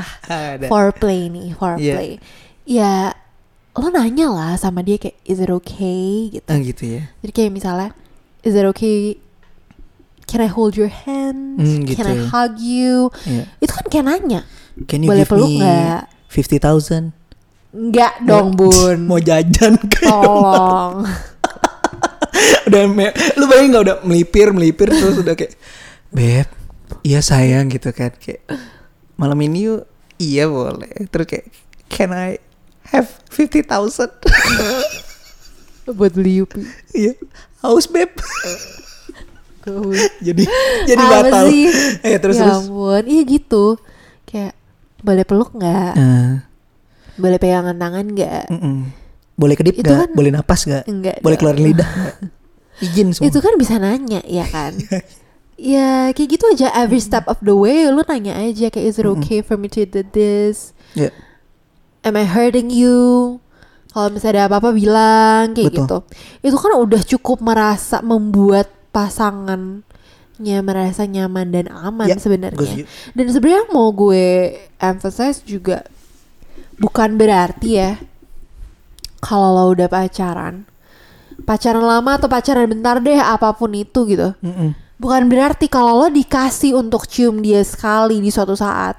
Ada. 0.55 0.67
foreplay 0.67 1.29
nih 1.29 1.53
foreplay 1.53 2.11
ya 2.65 3.13
lo 3.75 3.89
nanya 3.89 4.27
lah 4.29 4.53
sama 4.55 4.81
dia 4.81 4.97
kayak 4.97 5.19
is 5.23 5.39
it 5.39 5.49
okay 5.49 6.31
gitu 6.31 6.47
Ah 6.47 6.59
gitu 6.59 6.83
ya. 6.89 7.03
jadi 7.21 7.33
kayak 7.33 7.51
misalnya 7.51 7.91
is 8.41 8.53
it 8.53 8.65
okay 8.65 9.17
can 10.29 10.39
I 10.39 10.47
hold 10.47 10.77
your 10.77 10.93
hand? 10.93 11.57
Hmm, 11.57 11.83
gitu 11.83 11.97
can 11.97 12.07
I 12.07 12.15
ya. 12.15 12.25
hug 12.29 12.53
you? 12.57 13.09
Iya. 13.25 13.45
itu 13.59 13.73
kan 13.73 13.85
kayak 13.87 14.05
nanya. 14.07 14.41
Can 14.85 15.03
you 15.03 15.09
Boleh 15.09 15.25
give 15.25 15.33
peluk 15.33 15.49
me 15.49 15.59
nggak? 15.59 16.03
fifty 16.29 16.57
thousand? 16.57 17.17
Enggak 17.69 18.21
dong 18.23 18.53
bun. 18.53 19.05
Mau 19.05 19.19
jajan 19.19 19.75
kayak 19.93 20.13
tolong. 20.15 21.03
Udah 22.67 22.83
me- 22.87 23.11
lu 23.35 23.45
bayangin 23.45 23.69
nggak 23.71 23.85
udah 23.85 23.97
melipir 24.03 24.49
melipir 24.51 24.89
terus 24.89 25.17
udah 25.17 25.33
kayak 25.33 25.57
beb 26.09 26.49
iya 27.01 27.19
sayang 27.19 27.67
gitu 27.67 27.89
kan. 27.91 28.13
Kayak 28.15 28.45
malam 29.15 29.41
ini 29.41 29.67
yuk. 29.67 29.83
Iya 30.17 30.47
boleh. 30.47 31.09
Terus 31.09 31.27
kayak 31.27 31.47
can 31.89 32.11
I 32.11 32.37
have 32.87 33.09
fifty 33.27 33.61
thousand? 33.61 34.13
Buat 35.89 36.13
beli 36.13 36.39
Yupi. 36.39 36.69
Iya. 36.93 37.17
Haus 37.59 37.89
beb. 37.89 38.13
jadi 40.27 40.43
jadi 40.91 41.03
Apa 41.03 41.15
batal. 41.23 41.45
sih? 41.47 41.65
eh 42.01 42.17
terus 42.17 42.37
ya 42.37 42.45
terus. 42.45 42.59
ampun. 42.63 43.03
Iya 43.05 43.23
gitu. 43.25 43.65
Kayak 44.25 44.53
boleh 44.99 45.25
peluk 45.25 45.51
nggak? 45.53 45.93
Eh, 45.95 46.31
boleh 47.15 47.39
pegangan 47.39 47.75
tangan 47.75 48.07
nggak? 48.09 48.43
Boleh 49.35 49.55
kedip 49.55 49.75
nggak? 49.77 49.99
kan- 50.05 50.13
boleh 50.13 50.31
napas 50.31 50.61
nggak? 50.65 50.85
Enggak 50.85 51.17
boleh 51.19 51.35
dong. 51.35 51.41
keluarin 51.41 51.65
lidah 51.65 51.91
izin 52.85 53.11
semua. 53.11 53.27
Itu 53.27 53.39
kan 53.39 53.55
bisa 53.55 53.75
nanya 53.77 54.23
ya 54.23 54.45
kan? 54.45 54.75
Ya 55.59 56.11
kayak 56.11 56.29
gitu 56.31 56.45
aja. 56.49 56.71
Every 56.73 56.99
step 56.99 57.27
of 57.27 57.39
the 57.41 57.51
way 57.51 57.83
lu 57.85 58.03
nanya 58.05 58.39
aja 58.39 58.71
kayak 58.71 58.87
is 58.87 58.97
it 58.97 59.07
okay 59.07 59.41
for 59.41 59.55
me 59.55 59.67
to 59.67 59.83
do 59.83 60.07
this? 60.07 60.71
Ya. 60.95 61.11
Am 62.01 62.15
I 62.15 62.23
hurting 62.23 62.71
you? 62.71 63.39
Kalau 63.89 64.13
misalnya 64.13 64.47
ada 64.47 64.55
apa-apa 64.55 64.71
bilang 64.71 65.51
kayak 65.53 65.75
Betul. 65.75 65.83
gitu. 65.83 65.99
Itu 66.45 66.57
kan 66.57 66.79
udah 66.79 67.03
cukup 67.05 67.43
merasa 67.43 67.99
membuat 67.99 68.71
pasangannya 68.91 69.83
merasa 70.61 71.05
nyaman 71.05 71.49
dan 71.49 71.67
aman 71.69 72.07
Ya, 72.07 72.17
sebenarnya 72.17 72.85
dan 73.13 73.27
sebenarnya 73.29 73.65
mau 73.71 73.91
gue 73.91 74.55
emphasize 74.77 75.43
juga 75.43 75.85
bukan 76.77 77.15
berarti 77.15 77.71
ya 77.75 77.91
kalau 79.19 79.51
lo 79.53 79.65
udah 79.73 79.87
pacaran 79.87 80.63
pacaran 81.43 81.83
lama 81.83 82.15
atau 82.15 82.27
pacaran 82.27 82.67
bentar 82.67 82.99
deh 82.99 83.17
apa 83.17 83.51
pun 83.53 83.71
itu 83.73 84.07
gitu 84.07 84.35
Mm-mm. 84.39 84.75
bukan 84.97 85.27
berarti 85.27 85.67
kalau 85.67 85.99
lo 85.99 86.09
dikasih 86.09 86.75
untuk 86.75 87.07
cium 87.07 87.41
dia 87.41 87.63
sekali 87.63 88.19
di 88.19 88.31
suatu 88.31 88.55
saat 88.55 88.95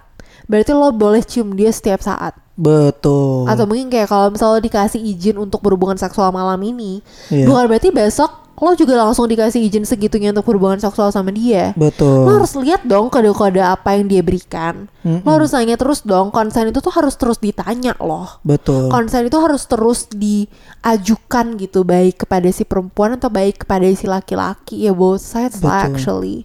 berarti 0.45 0.71
lo 0.71 0.91
boleh 0.91 1.21
cium 1.21 1.53
dia 1.53 1.69
setiap 1.69 2.01
saat 2.01 2.35
betul 2.55 3.47
atau 3.47 3.63
mungkin 3.63 3.87
kayak 3.87 4.11
kalau 4.11 4.27
misalnya 4.27 4.59
lo 4.59 4.61
dikasih 4.61 4.99
izin 4.99 5.39
untuk 5.39 5.61
berhubungan 5.61 5.95
seksual 5.95 6.27
malam 6.29 6.59
ini 6.59 6.99
Iya. 7.31 7.47
bukan 7.47 7.63
berarti 7.65 7.89
besok 7.89 8.48
lo 8.59 8.75
juga 8.75 8.99
langsung 8.99 9.23
dikasih 9.31 9.63
izin 9.63 9.87
segitunya 9.87 10.35
untuk 10.35 10.51
berhubungan 10.51 10.83
seksual 10.83 11.15
sama 11.15 11.31
dia. 11.31 11.71
Betul. 11.79 12.27
Lo 12.27 12.43
harus 12.43 12.51
lihat 12.59 12.83
dong 12.83 13.07
kode-kode 13.07 13.63
apa 13.63 13.95
yang 13.95 14.11
dia 14.11 14.19
berikan. 14.19 14.91
Mm-mm. 14.99 15.23
lo 15.23 15.39
harus 15.39 15.55
nanya 15.55 15.79
terus 15.79 16.03
dong 16.03 16.27
konsen 16.27 16.67
itu 16.67 16.83
tuh 16.83 16.91
harus 16.91 17.15
terus 17.15 17.39
ditanya 17.39 17.95
loh. 18.03 18.43
Betul. 18.43 18.91
Konsen 18.91 19.31
itu 19.31 19.39
harus 19.39 19.63
terus 19.63 20.11
diajukan 20.11 21.55
gitu 21.55 21.87
baik 21.87 22.27
kepada 22.27 22.51
si 22.51 22.67
perempuan 22.67 23.15
atau 23.15 23.31
baik 23.31 23.63
kepada 23.63 23.87
si 23.95 24.05
laki-laki. 24.05 24.83
Ya 24.83 24.91
both 24.91 25.23
sides 25.23 25.63
lah 25.63 25.87
Betul. 25.87 25.95
actually. 25.95 26.37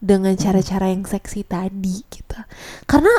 Dengan 0.00 0.36
cara-cara 0.36 0.92
yang 0.92 1.08
seksi 1.08 1.44
tadi 1.48 2.04
gitu. 2.04 2.36
Karena 2.84 3.12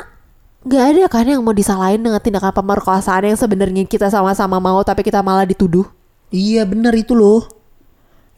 nggak 0.62 0.86
ada 0.94 1.04
kan 1.10 1.26
yang 1.26 1.42
mau 1.42 1.58
disalahin 1.58 2.06
dengan 2.06 2.22
tindakan 2.22 2.54
pemerkosaan 2.54 3.34
yang 3.34 3.38
sebenarnya 3.38 3.82
kita 3.90 4.14
sama-sama 4.14 4.62
mau 4.62 4.78
tapi 4.86 5.02
kita 5.02 5.26
malah 5.26 5.46
dituduh? 5.46 5.90
Iya 6.30 6.70
bener 6.70 6.94
itu 6.94 7.18
loh 7.18 7.61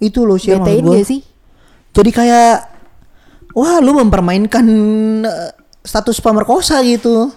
itu 0.03 0.27
loh 0.27 0.35
sih 0.35 0.51
betain 0.51 0.83
gak 0.83 1.07
sih? 1.07 1.21
Jadi 1.93 2.11
kayak 2.11 2.67
wah 3.53 3.79
lu 3.79 3.95
mempermainkan 3.95 4.65
eh, 5.23 5.51
status 5.81 6.19
pemerkosa 6.19 6.83
gitu. 6.83 7.31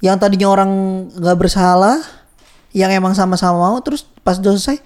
Yang 0.00 0.16
tadinya 0.20 0.48
orang 0.48 0.70
nggak 1.12 1.38
bersalah 1.38 2.00
yang 2.72 2.90
emang 2.90 3.12
sama-sama 3.12 3.56
mau 3.56 3.78
terus 3.80 4.02
pas 4.20 4.36
udah 4.36 4.52
selesai 4.52 4.80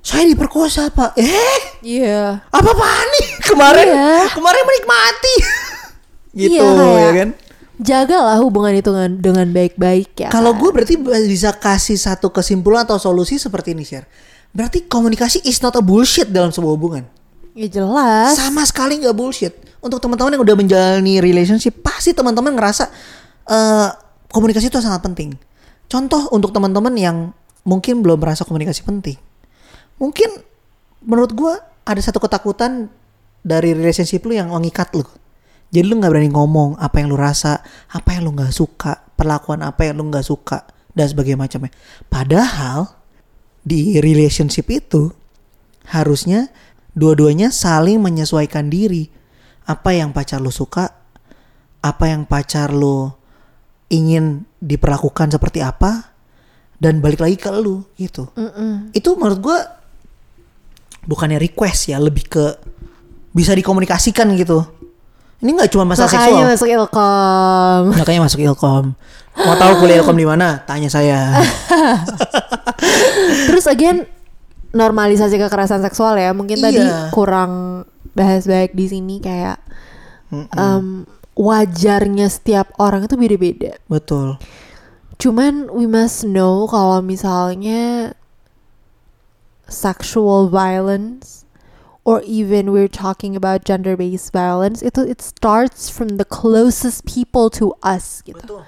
saya 0.00 0.22
diperkosa 0.24 0.88
pak. 0.88 1.18
Eh? 1.18 1.60
Iya. 1.82 2.46
Apa 2.48 2.68
apaan 2.68 3.08
nih? 3.10 3.26
Kemarin 3.50 3.88
Iya. 3.88 4.18
kemarin 4.32 4.62
menikmati. 4.62 5.34
Gitu 6.36 6.52
Iya, 6.52 6.68
kayak- 6.68 7.00
ya 7.00 7.12
kan? 7.16 7.30
jagalah 7.76 8.40
hubungan 8.40 8.72
itu 8.72 8.88
dengan 8.88 9.12
dengan 9.20 9.46
baik-baik 9.52 10.16
ya 10.16 10.28
kalau 10.32 10.56
kan? 10.56 10.60
gue 10.64 10.70
berarti 10.72 10.94
bisa 11.28 11.52
kasih 11.52 12.00
satu 12.00 12.32
kesimpulan 12.32 12.88
atau 12.88 12.96
solusi 12.96 13.36
seperti 13.36 13.76
ini 13.76 13.84
share 13.84 14.08
berarti 14.52 14.86
komunikasi 14.86 15.42
is 15.46 15.58
not 15.62 15.74
a 15.74 15.82
bullshit 15.82 16.30
dalam 16.30 16.52
sebuah 16.52 16.72
hubungan. 16.74 17.04
Ya 17.56 17.66
jelas. 17.72 18.36
Sama 18.36 18.62
sekali 18.68 19.00
nggak 19.00 19.16
bullshit. 19.16 19.54
Untuk 19.80 20.02
teman-teman 20.02 20.36
yang 20.36 20.42
udah 20.44 20.56
menjalani 20.56 21.24
relationship 21.24 21.80
pasti 21.80 22.12
teman-teman 22.12 22.52
ngerasa 22.52 22.90
eh, 23.48 23.88
komunikasi 24.28 24.68
itu 24.68 24.78
sangat 24.82 25.00
penting. 25.00 25.32
Contoh 25.86 26.28
untuk 26.34 26.50
teman-teman 26.52 26.92
yang 26.98 27.16
mungkin 27.64 28.04
belum 28.04 28.20
merasa 28.20 28.44
komunikasi 28.44 28.82
penting. 28.82 29.16
Mungkin 29.96 30.42
menurut 31.06 31.32
gua 31.32 31.54
ada 31.86 32.02
satu 32.02 32.18
ketakutan 32.18 32.90
dari 33.46 33.72
relationship 33.72 34.26
lu 34.26 34.34
yang 34.34 34.50
mengikat 34.50 34.90
lu. 34.92 35.06
Jadi 35.70 35.86
lu 35.86 35.98
nggak 36.02 36.10
berani 36.10 36.30
ngomong 36.34 36.78
apa 36.82 36.98
yang 36.98 37.08
lu 37.10 37.18
rasa 37.18 37.62
apa 37.90 38.14
yang 38.14 38.26
lu 38.26 38.34
nggak 38.34 38.50
suka 38.50 39.06
perlakuan 39.14 39.62
apa 39.62 39.86
yang 39.86 39.98
lu 39.98 40.10
nggak 40.10 40.26
suka 40.26 40.66
dan 40.92 41.06
sebagainya 41.06 41.38
macamnya. 41.38 41.70
Padahal 42.10 42.90
di 43.66 43.98
relationship 43.98 44.70
itu 44.70 45.10
harusnya 45.90 46.54
dua-duanya 46.94 47.50
saling 47.50 47.98
menyesuaikan 47.98 48.70
diri. 48.70 49.10
Apa 49.66 49.98
yang 49.98 50.14
pacar 50.14 50.38
lo 50.38 50.54
suka, 50.54 50.94
apa 51.82 52.04
yang 52.06 52.22
pacar 52.22 52.70
lo 52.70 53.18
ingin 53.90 54.46
diperlakukan 54.62 55.34
seperti 55.34 55.58
apa, 55.66 56.14
dan 56.78 57.02
balik 57.02 57.18
lagi 57.18 57.34
ke 57.34 57.50
lu 57.50 57.82
gitu. 57.98 58.30
Mm-mm. 58.38 58.94
Itu 58.94 59.18
menurut 59.18 59.42
gua 59.42 59.58
bukannya 61.02 61.42
request 61.42 61.90
ya, 61.90 61.98
lebih 61.98 62.30
ke 62.30 62.44
bisa 63.34 63.50
dikomunikasikan 63.58 64.30
gitu. 64.38 64.62
Ini 65.36 65.50
nggak 65.52 65.68
cuma 65.68 65.84
masalah 65.84 66.08
makanya 66.08 66.24
seksual. 66.26 66.48
masuk 66.50 66.68
ilkom 66.70 67.82
Makanya 68.00 68.20
masuk 68.24 68.40
Ilkom. 68.40 68.84
Mau 69.36 69.54
tahu 69.54 69.72
kuliah 69.78 70.00
Ilkom 70.00 70.16
di 70.16 70.24
mana? 70.24 70.64
Tanya 70.64 70.88
saya. 70.88 71.36
Terus 73.46 73.66
again 73.66 74.08
normalisasi 74.72 75.36
kekerasan 75.38 75.80
seksual 75.80 76.16
ya 76.16 76.32
mungkin 76.32 76.56
tadi 76.58 76.80
Iya. 76.80 77.08
kurang 77.10 77.84
bahas 78.12 78.44
baik 78.44 78.72
di 78.72 78.86
sini 78.86 79.20
kayak 79.20 79.60
em, 80.32 81.04
wajarnya 81.32 82.28
setiap 82.28 82.72
orang 82.76 83.04
itu 83.04 83.14
beda-beda. 83.14 83.76
Betul. 83.86 84.36
Cuman 85.16 85.68
we 85.70 85.84
must 85.84 86.24
know 86.24 86.64
kalau 86.64 87.00
misalnya 87.00 88.12
sexual 89.64 90.46
violence 90.46 91.45
or 92.06 92.22
even 92.22 92.70
we're 92.70 92.86
talking 92.86 93.34
about 93.34 93.66
gender 93.66 93.98
based 93.98 94.30
violence 94.30 94.78
itu 94.78 95.02
it 95.02 95.18
starts 95.18 95.90
from 95.90 96.22
the 96.22 96.24
closest 96.24 97.02
people 97.02 97.50
to 97.50 97.74
us 97.82 98.22
gitu. 98.22 98.38
Betul. 98.38 98.62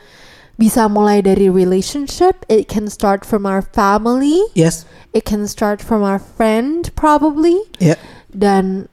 Bisa 0.58 0.90
mulai 0.90 1.22
dari 1.22 1.46
relationship, 1.46 2.42
it 2.50 2.66
can 2.66 2.90
start 2.90 3.22
from 3.22 3.46
our 3.46 3.62
family, 3.62 4.42
Yes. 4.58 4.82
it 5.14 5.22
can 5.22 5.46
start 5.46 5.78
from 5.78 6.02
our 6.02 6.18
friend 6.18 6.90
probably 6.98 7.62
Ya. 7.78 7.94
dan 8.34 8.90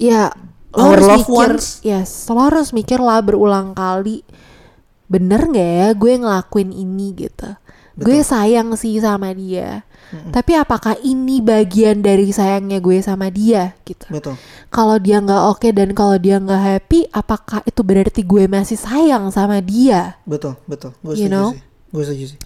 ya 0.00 0.32
lo 0.72 0.88
Our 0.88 0.96
harus 0.96 1.04
loved 1.04 1.28
mikir 1.28 1.50
ones. 1.52 1.66
yes 1.84 2.08
lo 2.32 2.40
harus 2.40 2.72
mikir 2.72 2.96
lah 2.96 3.20
berulang 3.20 3.76
kali 3.76 4.24
bener 5.10 5.52
nggak 5.52 5.70
ya 5.84 5.88
gue 5.92 6.12
ngelakuin 6.16 6.70
ini 6.72 7.12
gitu 7.12 7.59
gue 8.00 8.18
sayang 8.24 8.72
sih 8.74 8.96
sama 8.98 9.30
dia 9.36 9.84
tapi 10.34 10.58
apakah 10.58 10.98
ini 11.06 11.38
bagian 11.38 12.02
dari 12.02 12.34
sayangnya 12.34 12.82
gue 12.82 12.98
sama 12.98 13.30
dia 13.30 13.78
gitu 13.86 14.10
Betul. 14.10 14.34
kalau 14.72 14.98
dia 14.98 15.22
nggak 15.22 15.42
oke 15.54 15.68
dan 15.70 15.94
kalau 15.94 16.18
dia 16.18 16.42
nggak 16.42 16.58
happy 16.58 17.06
apakah 17.14 17.62
itu 17.62 17.80
berarti 17.86 18.26
gue 18.26 18.50
masih 18.50 18.74
sayang 18.74 19.30
sama 19.30 19.62
dia 19.62 20.18
Betul, 20.26 20.58
betul. 20.66 20.90
Gue 21.04 21.14
You 21.14 21.26
setuju 21.26 21.34
know? 21.34 21.48
sih. 21.54 21.62
Gue 21.90 22.02
setuju 22.06 22.24
sih. 22.34 22.40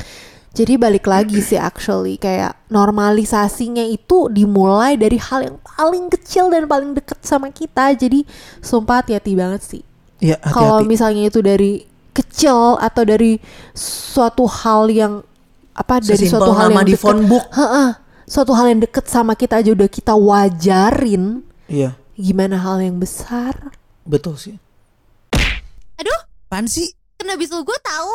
Jadi 0.55 0.79
balik 0.79 1.05
lagi 1.11 1.43
sih 1.43 1.59
actually 1.59 2.15
kayak 2.15 2.55
normalisasinya 2.71 3.83
itu 3.91 4.31
dimulai 4.31 4.95
dari 4.95 5.19
hal 5.19 5.43
yang 5.43 5.59
paling 5.59 6.07
kecil 6.15 6.47
dan 6.47 6.71
paling 6.71 6.95
deket 6.95 7.19
sama 7.27 7.51
kita. 7.51 7.91
Jadi 7.99 8.23
sumpah 8.63 9.03
hati-hati 9.03 9.35
banget 9.35 9.63
sih. 9.67 9.83
Iya, 10.23 10.39
Kalau 10.39 10.87
misalnya 10.87 11.27
itu 11.27 11.43
dari 11.43 11.83
kecil 12.15 12.79
atau 12.79 13.03
dari 13.03 13.43
suatu 13.75 14.47
hal 14.47 14.87
yang 14.95 15.27
apa 15.75 15.99
dari 15.99 16.15
Sesimpel 16.17 16.39
suatu 16.39 16.53
hal 16.55 16.69
nama 16.71 16.81
yang 16.81 16.87
di 16.87 16.95
deket, 16.95 17.03
phone 17.03 17.23
book. 17.27 17.47
Heeh. 17.51 17.89
suatu 18.25 18.53
hal 18.55 18.67
yang 18.71 18.81
deket 18.81 19.05
sama 19.05 19.35
kita 19.35 19.59
aja 19.59 19.71
udah 19.71 19.85
kita 19.87 20.15
wajarin. 20.15 21.43
Iya, 21.67 21.99
Gimana 22.15 22.57
hal 22.57 22.79
yang 22.81 22.97
besar? 22.97 23.75
betul 24.05 24.39
sih. 24.39 24.55
Aduh, 25.97 26.21
Apaan 26.47 26.65
sih? 26.65 26.95
kena 27.15 27.35
bisul 27.35 27.63
gue 27.63 27.79
tahu. 27.81 28.13